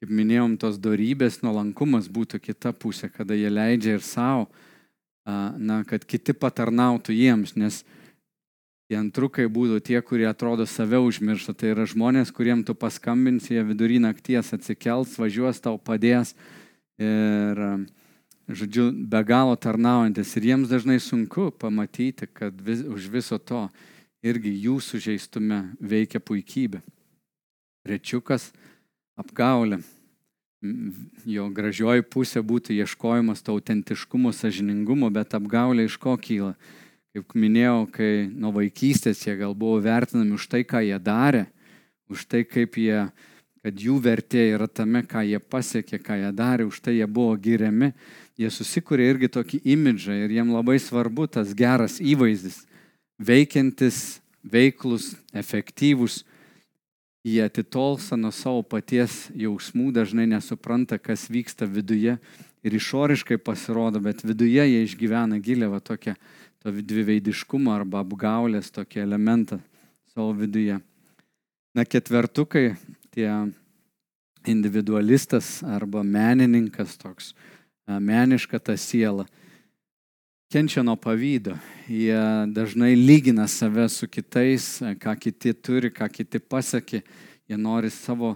[0.00, 4.46] kaip minėjom, tos darybės, nuolankumas būtų kita pusė, kada jie leidžia ir savo,
[5.26, 7.82] na, kad kiti patarnautų jiems, nes
[8.88, 11.52] tie antrukai būtų tie, kurie atrodo save užmiršta.
[11.52, 16.32] Tai yra žmonės, kuriem tu paskambinsi, jie vidury nakties atsikels, važiuos tau padės
[16.96, 17.60] ir,
[18.56, 20.32] žodžiu, be galo tarnaujantis.
[20.36, 23.68] Ir jiems dažnai sunku pamatyti, kad vis, už viso to
[24.24, 26.82] irgi jų sužeistume veikia puikybė.
[27.88, 28.50] Rečiukas
[29.20, 29.80] apgaulė.
[31.24, 36.52] Jo gražioji pusė būtų ieškojimas to autentiškumo, sažiningumo, bet apgaulė iš ko kyla.
[37.16, 41.46] Kaip minėjau, kai nuo vaikystės jie gal buvo vertinami už tai, ką jie darė,
[42.12, 43.06] už tai, kaip jie,
[43.64, 47.36] kad jų vertė yra tame, ką jie pasiekė, ką jie darė, už tai jie buvo
[47.36, 47.92] giriami,
[48.40, 52.62] jie susikūrė irgi tokį imidžą ir jiem labai svarbu tas geras įvaizdis,
[53.20, 56.22] veikiantis, veiklus, efektyvus,
[57.24, 62.16] jie atitolsta nuo savo paties jausmų, dažnai nesupranta, kas vyksta viduje
[62.64, 66.16] ir išoriškai pasirodo, bet viduje jie išgyvena gilę va tokią
[66.60, 69.60] to dviveidiškumą arba apgaulės tokį elementą
[70.12, 70.80] savo viduje.
[71.76, 72.74] Na ketvertukai,
[73.14, 73.30] tie
[74.48, 77.34] individualistas arba menininkas toks,
[77.86, 79.26] meniška ta siela
[80.50, 81.54] kenčia nuo pavydo.
[81.88, 87.02] Jie dažnai lygina save su kitais, ką kiti turi, ką kiti pasiekė.
[87.46, 88.34] Jie nori savo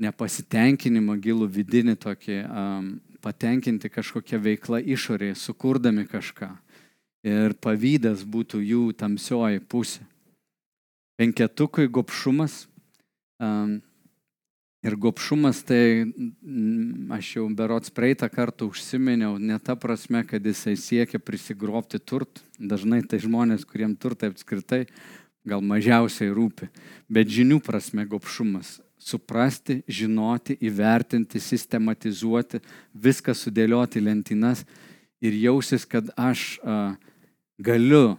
[0.00, 2.88] nepasitenkinimą, gilų vidinį tokį, um,
[3.20, 6.48] patenkinti kažkokią veiklą išorėje, sukurdami kažką.
[7.26, 10.06] Ir pavydas būtų jų tamsioji pusė.
[11.20, 12.64] Penketukui gopšumas.
[13.42, 13.80] Um,
[14.80, 20.72] Ir gopšumas, tai mm, aš jau berots praeitą kartą užsiminiau, ne ta prasme, kad jisai
[20.80, 22.40] siekia prisigrobti turtą.
[22.56, 24.86] Dažnai tai žmonės, kuriem turtai apskritai
[25.44, 26.70] gal mažiausiai rūpi.
[27.12, 28.78] Bet žinių prasme gopšumas-
[29.10, 32.60] suprasti, žinoti, įvertinti, sistematizuoti,
[32.94, 34.64] viską sudėlioti lentynas
[35.20, 36.96] ir jausis, kad aš a,
[37.60, 38.18] galiu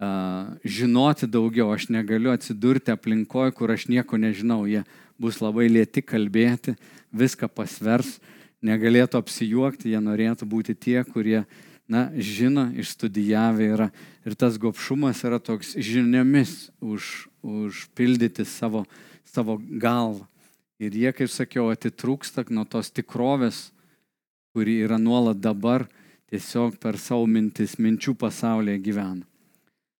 [0.00, 4.64] a, žinoti daugiau, aš negaliu atsidurti aplinkoje, kur aš nieko nežinau.
[4.68, 4.84] Jie
[5.18, 6.76] bus labai lėti kalbėti,
[7.12, 8.18] viską pasvers,
[8.64, 11.42] negalėtų apsijuokti, jie norėtų būti tie, kurie,
[11.88, 13.88] na, žino, išstudijavę yra.
[14.26, 18.84] Ir tas gopšumas yra toks žiniomis už, užpildyti savo,
[19.26, 20.26] savo galvą.
[20.78, 23.72] Ir jie, kaip sakiau, atitrūksta nuo tos tikrovės,
[24.54, 25.88] kuri yra nuolat dabar,
[26.30, 29.24] tiesiog per savo mintis, minčių pasaulyje gyvena.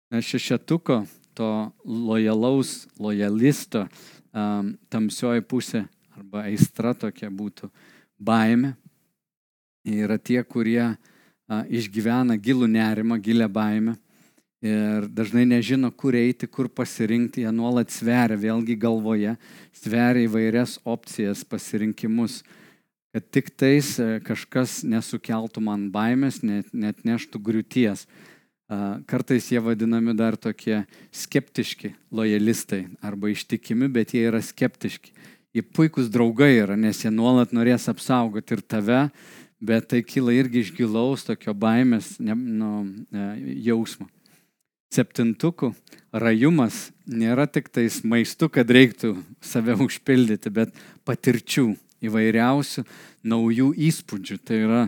[0.08, 1.02] Na, šešetuko,
[1.36, 1.48] to
[1.84, 3.86] lojalaus, lojalisto,
[4.32, 5.84] um, tamsioji pusė
[6.16, 7.70] arba aistra tokia būtų
[8.18, 8.74] baime.
[9.88, 13.96] Yra tie, kurie uh, išgyvena gilų nerimą, gilę baimę
[14.62, 19.36] ir dažnai nežino, kur eiti, kur pasirinkti, jie nuolat sveria, vėlgi galvoje,
[19.76, 22.42] sveria įvairias opcijas, pasirinkimus,
[23.14, 28.04] kad tik tais e, kažkas nesukeltų man baimės, net, net neštų griūties.
[29.08, 30.82] Kartais jie vadinami dar tokie
[31.14, 35.14] skeptiški lojalistai arba ištikimi, bet jie yra skeptiški.
[35.56, 39.00] Jie puikūs draugai yra, nes jie nuolat norės apsaugoti ir tave,
[39.64, 42.72] bet tai kyla irgi iš gilaus tokio baimės ne, nu,
[43.08, 44.04] e, jausmo.
[44.92, 45.72] Septintukų
[46.12, 50.76] rajumas nėra tik tais maistu, kad reiktų save užpildyti, bet
[51.08, 51.70] patirčių
[52.04, 52.84] įvairiausių
[53.28, 54.38] naujų įspūdžių.
[54.44, 54.82] Tai yra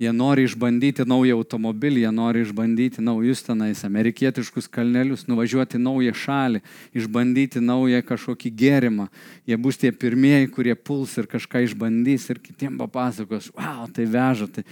[0.00, 6.62] Jie nori išbandyti naują automobilį, jie nori išbandyti naujus tenais amerikietiškus kalnelius, nuvažiuoti naują šalį,
[6.96, 9.10] išbandyti naują kažkokį gėrimą.
[9.44, 14.48] Jie bus tie pirmieji, kurie puls ir kažką išbandys ir kitiems papasakos, wow, tai veža.
[14.48, 14.64] Tai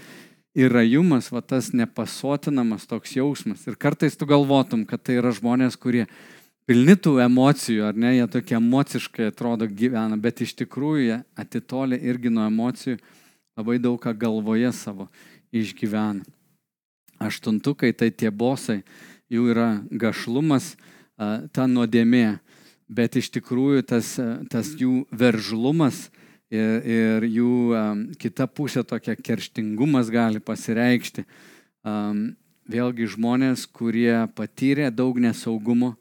[0.56, 3.68] ir rajumas, va tas nepasotinamas toks jausmas.
[3.68, 6.06] Ir kartais tu galvotum, kad tai yra žmonės, kurie
[6.64, 12.00] pilni tų emocijų, ar ne, jie tokie emociškai atrodo gyvena, bet iš tikrųjų jie atitolė
[12.00, 12.96] irgi nuo emocijų
[13.58, 15.08] labai daug ką galvoje savo
[15.50, 16.22] išgyvena.
[17.18, 18.84] Aštuntukai tai tie bosai,
[19.26, 20.76] jų yra gašlumas,
[21.18, 22.38] ta nuodėmė,
[22.86, 24.14] bet iš tikrųjų tas,
[24.52, 26.06] tas jų veržlumas
[26.46, 27.50] ir, ir jų
[28.22, 31.26] kita pusė tokia kerštingumas gali pasireikšti.
[32.68, 35.94] Vėlgi žmonės, kurie patyrė daug nesaugumo,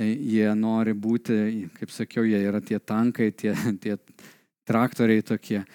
[0.00, 3.98] e, jie nori būti, kaip sakiau, jie yra tie tankai, tie, tie
[4.64, 5.66] traktoriai tokie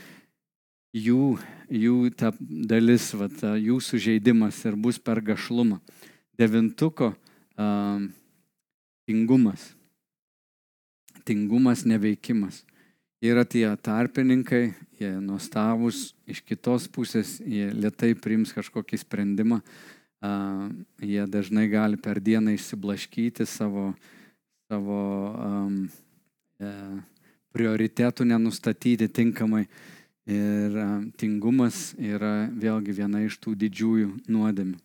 [0.93, 1.37] jų,
[1.73, 5.79] jų ta dalis, va, ta, jų sužeidimas ir bus per gašlumą.
[6.37, 8.03] Devintuko uh,
[9.09, 9.71] tingumas.
[11.25, 12.63] Tingumas neveikimas.
[13.23, 19.93] Yra tie tarpininkai, jie nuostabus, iš kitos pusės jie lietai priims kažkokį sprendimą, uh,
[20.99, 23.93] jie dažnai gali per dieną išsiblaškyti savo,
[24.71, 24.99] savo
[25.31, 25.79] um,
[26.59, 26.69] e,
[27.53, 29.65] prioritetų nenustatyti tinkamai.
[30.23, 30.75] Ir
[31.19, 34.79] tingumas yra vėlgi viena iš tų didžiųjų nuodėmių.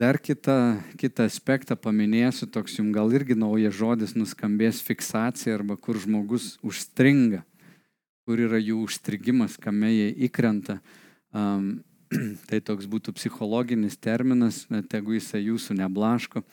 [0.00, 5.96] Dar kitą, kitą aspektą paminėsiu, toks jums gal irgi naujas žodis nuskambės fiksacija arba kur
[5.96, 7.40] žmogus užstringa,
[8.28, 10.82] kur yra jų užstrigimas, kame jie įkrenta.
[11.32, 11.78] Um,
[12.48, 16.44] tai toks būtų psichologinis terminas, tegu jisai jūsų neblaško.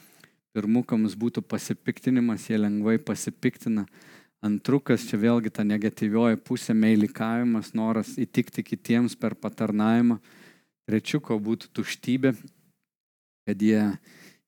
[0.56, 3.88] Pirmukams būtų pasipiktinimas, jie lengvai pasipiktina.
[4.44, 10.18] Antrukas čia vėlgi ta negatyvioji pusė, meilikavimas, noras įtikti kitiems per patarnavimą.
[10.84, 12.34] Trečiuko būtų tuštybė,
[13.48, 13.86] kad jie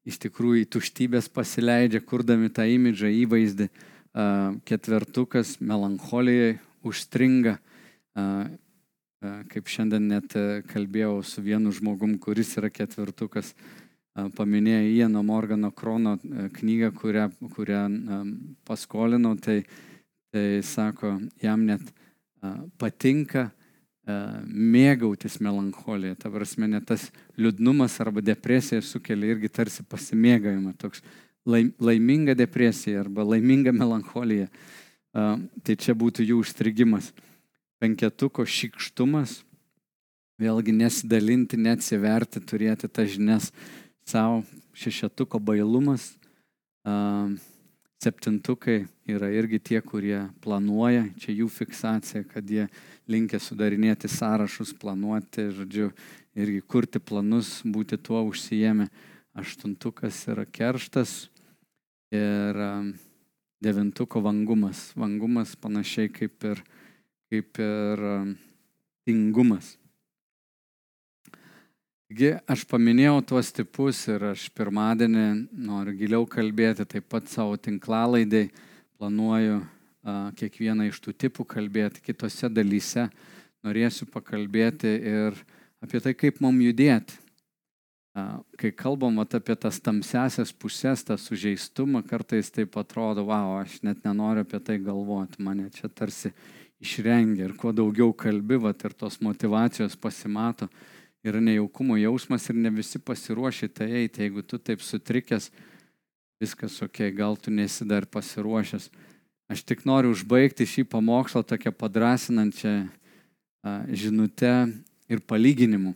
[0.04, 3.70] iš tikrųjų į tuštybės pasileidžia, kurdami tą imidžą, įvaizdį.
[4.68, 7.56] Ketvertukas melancholijai užstringa.
[9.56, 10.36] Kaip šiandien net
[10.76, 13.56] kalbėjau su vienu žmogum, kuris yra ketvertukas,
[14.16, 16.16] paminėjo Ieno Morgano Krono
[16.56, 17.82] knygą, kurią, kurią
[18.68, 19.64] paskolinau, tai,
[20.32, 21.84] tai sako, jam net
[22.80, 23.50] patinka
[24.06, 26.16] mėgautis melancholija.
[26.20, 27.10] Ta prasme, net tas
[27.42, 31.02] liūdnumas arba depresija sukelia irgi tarsi pasimėgavimą, toks
[31.46, 34.48] laiminga depresija arba laiminga melancholija.
[35.16, 37.12] Tai čia būtų jų užstrigimas.
[37.82, 39.42] Penketuko šikštumas,
[40.40, 43.52] vėlgi nesidalinti, neatsiverti, turėti tas žinias
[44.06, 44.44] savo
[44.74, 46.14] šešetuko bailumas.
[48.06, 52.68] Septintukai yra irgi tie, kurie planuoja, čia jų fiksacija, kad jie
[53.10, 55.90] linkia sudarinėti sąrašus, planuoti, žodžiu,
[56.38, 58.90] irgi kurti planus, būti tuo užsijėmę.
[59.36, 61.26] Aštuntukas yra kerštas
[62.14, 62.60] ir
[63.64, 64.92] devintuko vangumas.
[64.96, 66.62] Vangumas panašiai kaip ir,
[67.32, 68.06] kaip ir
[69.08, 69.74] tingumas.
[72.06, 75.24] Taigi aš paminėjau tuos tipus ir aš pirmadienį
[75.58, 78.44] noriu giliau kalbėti, taip pat savo tinklalaidai
[79.00, 83.08] planuoju a, kiekvieną iš tų tipų kalbėti, kitose dalyse
[83.66, 85.42] norėsiu pakalbėti ir
[85.82, 87.18] apie tai, kaip mum judėti.
[88.14, 93.80] A, kai kalbam at, apie tas tamsesias pusės, tą sužeistumą, kartais taip atrodo, wow, aš
[93.82, 96.30] net nenoriu apie tai galvoti, mane čia tarsi
[96.78, 100.70] išrengia ir kuo daugiau kalbi, vat, ir tos motivacijos pasimato
[101.26, 104.22] yra nejaukumo jausmas ir ne visi pasiruošę tai eiti.
[104.26, 105.50] Jeigu tu taip sutrikęs,
[106.42, 108.90] viskas ok, gal tu nesi dar pasiruošęs.
[109.50, 112.76] Aš tik noriu užbaigti šį pamokslą tokią padrasinančią
[113.90, 114.54] žinutę
[115.10, 115.96] ir palyginimu.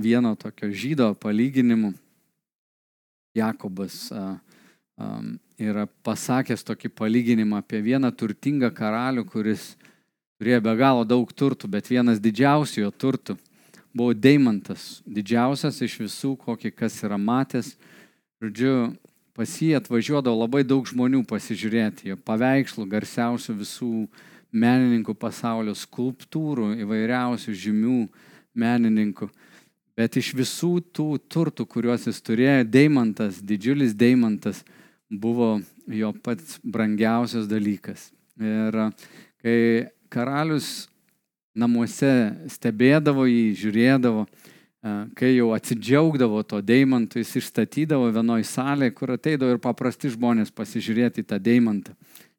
[0.00, 1.92] Vieno tokio žydo palyginimu.
[3.36, 4.08] Jakobas
[5.60, 9.72] yra pasakęs tokį palyginimą apie vieną turtingą karalių, kuris
[10.40, 13.36] turėjo be galo daug turtų, bet vienas didžiausių jo turtų
[13.94, 17.74] buvo deimantas, didžiausias iš visų, kokį kas yra matęs.
[18.42, 18.74] Žodžiu,
[19.36, 23.92] pas jį atvažiuodavo labai daug žmonių pasižiūrėti, jo paveikslų, garsiausių visų
[24.52, 28.00] menininkų pasaulio, skulptūrų, įvairiausių žymių
[28.58, 29.30] menininkų.
[29.96, 34.62] Bet iš visų tų turtų, kuriuos jis turėjo, deimantas, didžiulis deimantas
[35.12, 38.08] buvo jo pats brangiausias dalykas.
[38.40, 38.78] Ir
[39.44, 39.58] kai
[40.12, 40.88] karalius
[41.54, 42.12] namuose
[42.52, 44.24] stebėdavo jį, žiūrėdavo,
[45.16, 51.24] kai jau atsidžiaugdavo to deimantu, jis išstatydavo vienoje salėje, kur ateidavo ir paprasti žmonės pasižiūrėti
[51.28, 51.94] tą deimantą.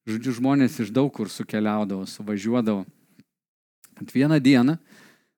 [0.09, 2.83] Žodžiu, žmonės iš daug kur sukeliaudavo, suvažiuodavo.
[3.95, 4.75] At vieną dieną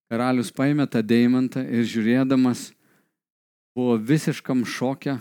[0.10, 2.72] karalius paėmė tą deimantą ir žiūrėdamas
[3.76, 5.20] buvo visiškam šokė,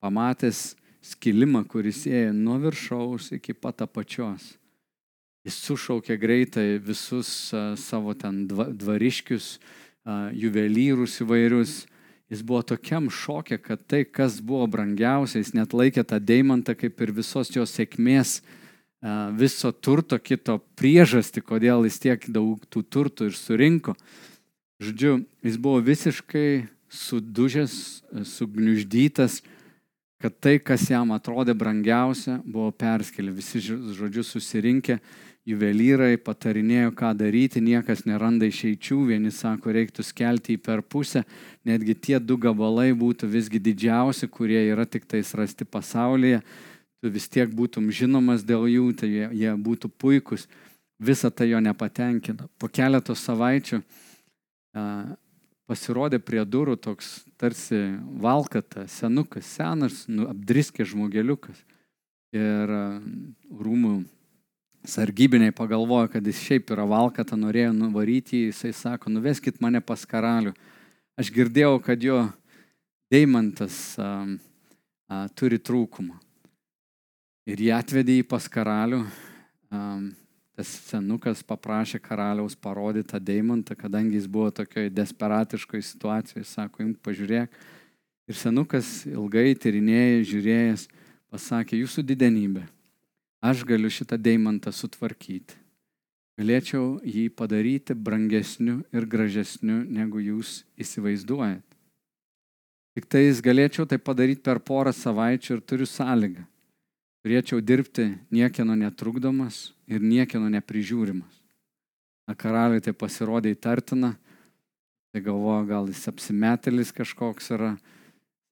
[0.00, 0.72] pamatęs
[1.04, 4.57] skilimą, kuris ėjo nuo viršaus iki pat apačios.
[5.46, 9.58] Jis sušaukė greitai visus savo ten dvariškius,
[10.34, 11.74] juvelyrus įvairius.
[12.28, 17.00] Jis buvo tokiam šokė, kad tai, kas buvo brangiausia, jis net laikė tą deimantą kaip
[17.00, 18.42] ir visos jo sėkmės
[19.38, 23.94] viso turto kito priežastį, kodėl jis tiek daug tų turtų ir surinko.
[24.82, 29.40] Žodžiu, jis buvo visiškai sudužęs, sugniuždytas,
[30.18, 33.30] kad tai, kas jam atrodė brangiausia, buvo perskeli.
[33.34, 34.98] Visi, žodžiu, susirinkę,
[35.48, 41.24] juvelyrai patarinėjo, ką daryti, niekas neranda išeičių, vieni sako, reiktų skelti į per pusę,
[41.64, 46.42] netgi tie du gabalai būtų visgi didžiausi, kurie yra tik tais rasti pasaulyje
[47.00, 50.48] tu vis tiek būtum žinomas dėl jų, tai jie, jie būtų puikus.
[50.98, 52.48] Visa tai jo nepatenkino.
[52.58, 54.84] Po keletos savaičių a,
[55.70, 57.78] pasirodė prie durų toks tarsi
[58.18, 61.60] valkata, senukas, senas, nu, apdriskė žmogeliukas.
[62.34, 62.84] Ir a,
[63.62, 64.00] rūmų
[64.86, 70.04] sargybiniai pagalvojo, kad jis šiaip yra valkata, norėjo nuvaryti jį, jisai sako, nuveskit mane pas
[70.06, 70.54] karalių.
[71.18, 72.20] Aš girdėjau, kad jo
[73.10, 74.12] deimantas a,
[75.08, 76.18] a, turi trūkumą.
[77.48, 79.02] Ir jie atvedė jį pas karalių.
[79.72, 80.10] Um,
[80.58, 86.98] tas senukas paprašė karaliaus parodyti tą deimantą, kadangi jis buvo tokioje desperatiškoje situacijoje, sako, imk
[87.04, 87.52] pažiūrėk.
[88.28, 90.88] Ir senukas ilgai tyrinėjęs, žiūrėjęs,
[91.30, 92.66] pasakė, jūsų didenybė,
[93.44, 95.56] aš galiu šitą deimantą sutvarkyti.
[96.38, 101.64] Galėčiau jį padaryti brangesniu ir gražesniu, negu jūs įsivaizduojat.
[102.94, 106.46] Tik tai jis galėčiau tai padaryti per porą savaičių ir turiu sąlygą
[107.28, 111.34] turėčiau dirbti niekieno netrukdomas ir niekieno neprižiūrimas.
[112.28, 114.14] Na, karaliui tai pasirodė įtartina,
[115.12, 117.74] tai galvoja, gal jis apsimetelis kažkoks yra,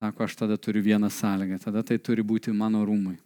[0.01, 3.16] sako, aš tada turiu vieną sąlygą, tada tai turi būti mano rūmai.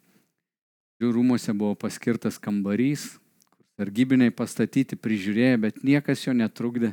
[1.00, 3.14] Jų rūmose buvo paskirtas kambarys,
[3.48, 6.90] kur sargybiniai pastatyti, prižiūrėjo, bet niekas jo netrukdė,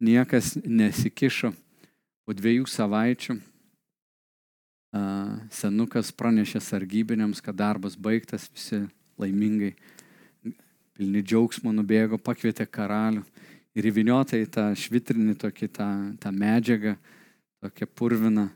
[0.00, 1.50] niekas nesikišo.
[2.24, 3.36] Po dviejų savaičių
[5.52, 8.84] senukas pranešė sargybiniams, kad darbas baigtas, visi
[9.20, 9.74] laimingai,
[10.94, 13.24] pilni džiaugsmo nubėgo, pakvietė karalių
[13.74, 15.88] ir įviniotą į tą švitrinį tokį tą,
[16.22, 16.94] tą medžiagą,
[17.60, 18.46] tokią purviną,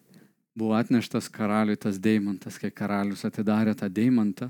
[0.57, 4.49] buvo atneštas karaliui tas deimantas, kai karalius atidarė tą deimantą.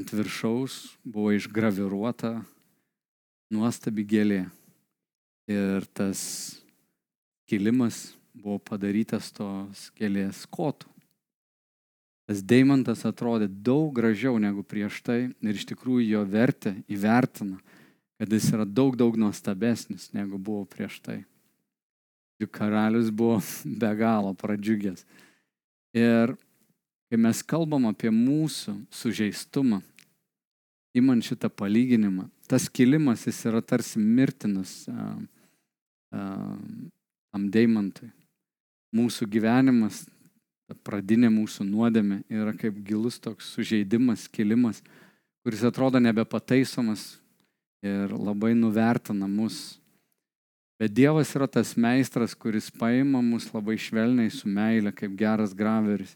[0.00, 2.38] Ant viršaus buvo išgraviruota
[3.52, 4.46] nuostabi gėlė.
[5.44, 6.22] Ir tas
[7.44, 10.88] kilimas buvo padarytas tos gėlės kotų.
[12.24, 17.60] Tas deimantas atrodė daug gražiau negu prieš tai ir iš tikrųjų jo vertę įvertina,
[18.16, 21.18] kad jis yra daug, daug nuostabesnis negu buvo prieš tai.
[22.40, 25.04] Juk karalius buvo be galo pradžiugęs.
[25.92, 26.38] Ir
[27.10, 29.82] kai mes kalbam apie mūsų sužeistumą,
[30.96, 35.10] įman šitą palyginimą, tas kilimas jis yra tarsi mirtinas a,
[36.14, 36.22] a,
[37.30, 38.10] tam deimantui
[38.96, 40.04] mūsų gyvenimas,
[40.86, 44.82] pradinė mūsų nuodėmė yra kaip gilus toks sužeidimas, kilimas,
[45.44, 47.20] kuris atrodo nebepataisomas
[47.82, 49.78] ir labai nuvertina mus.
[50.80, 56.14] Bet Dievas yra tas meistras, kuris paima mus labai švelniai su meile, kaip geras graveris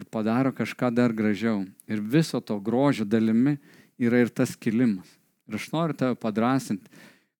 [0.00, 1.62] ir padaro kažką dar gražiau.
[1.86, 3.58] Ir viso to grožio dalimi
[4.02, 5.06] yra ir tas kilimas.
[5.46, 6.90] Ir aš noriu tave padrasinti,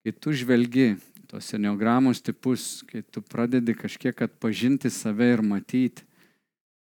[0.02, 0.94] kai tu žvelgi
[1.30, 6.04] tos seniogramos tipus, kai tu pradedi kažkiek atpažinti save ir matyti.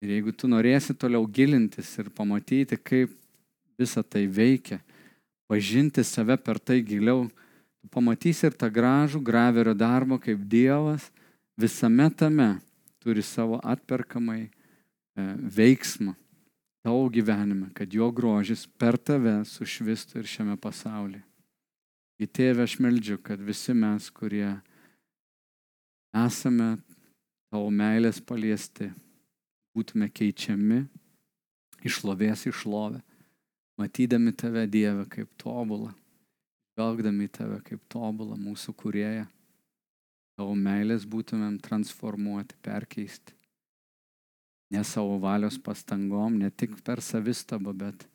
[0.03, 3.13] Ir jeigu tu norėsi toliau gilintis ir pamatyti, kaip
[3.79, 4.81] visa tai veikia,
[5.51, 7.29] pažinti save per tai giliau,
[7.79, 11.11] tu pamatysi ir tą gražų graverio darbą, kaip Dievas
[11.59, 12.57] visame tame
[13.03, 14.51] turi savo atperkamai e,
[15.59, 16.17] veiksmą
[16.83, 21.23] tavo gyvenime, kad jo grožis per tave sušvistų ir šiame pasaulyje.
[22.23, 24.51] Į tėvę aš meldžiu, kad visi mes, kurie
[26.15, 26.77] esame
[27.51, 28.93] tavo meilės paliesti,
[29.75, 30.85] būtume keičiami
[31.83, 33.01] išlovės išlovę,
[33.81, 35.91] matydami tave Dievę kaip tobulą,
[36.73, 39.27] žvelgdami tave kaip tobulą mūsų kurėją,
[40.39, 43.35] tavo meilės būtumėm transformuoti, perkeisti.
[44.73, 48.07] Ne savo valios pastangom, ne tik per savistabą, bet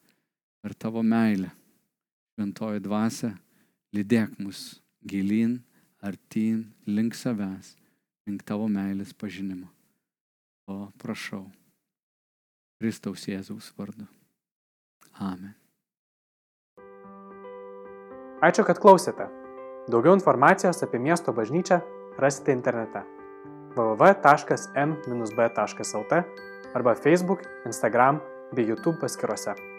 [0.61, 1.51] per tavo meilę.
[2.33, 3.31] Šventoji dvasia,
[3.93, 5.59] lydėk mus gilin,
[6.01, 7.75] artyn, link savęs,
[8.25, 9.69] link tavo meilės pažinimo.
[10.67, 11.45] O prašau,
[12.81, 14.07] Kristaus Jėzaus vardu.
[15.17, 15.53] Amen.
[18.41, 19.29] Ačiū, kad klausėte.
[19.89, 21.79] Daugiau informacijos apie miesto bažnyčią
[22.21, 23.05] rasite internete
[23.77, 25.33] www.m-b.lt
[26.73, 28.21] arba Facebook, Instagram
[28.51, 29.76] bei YouTube paskiruose.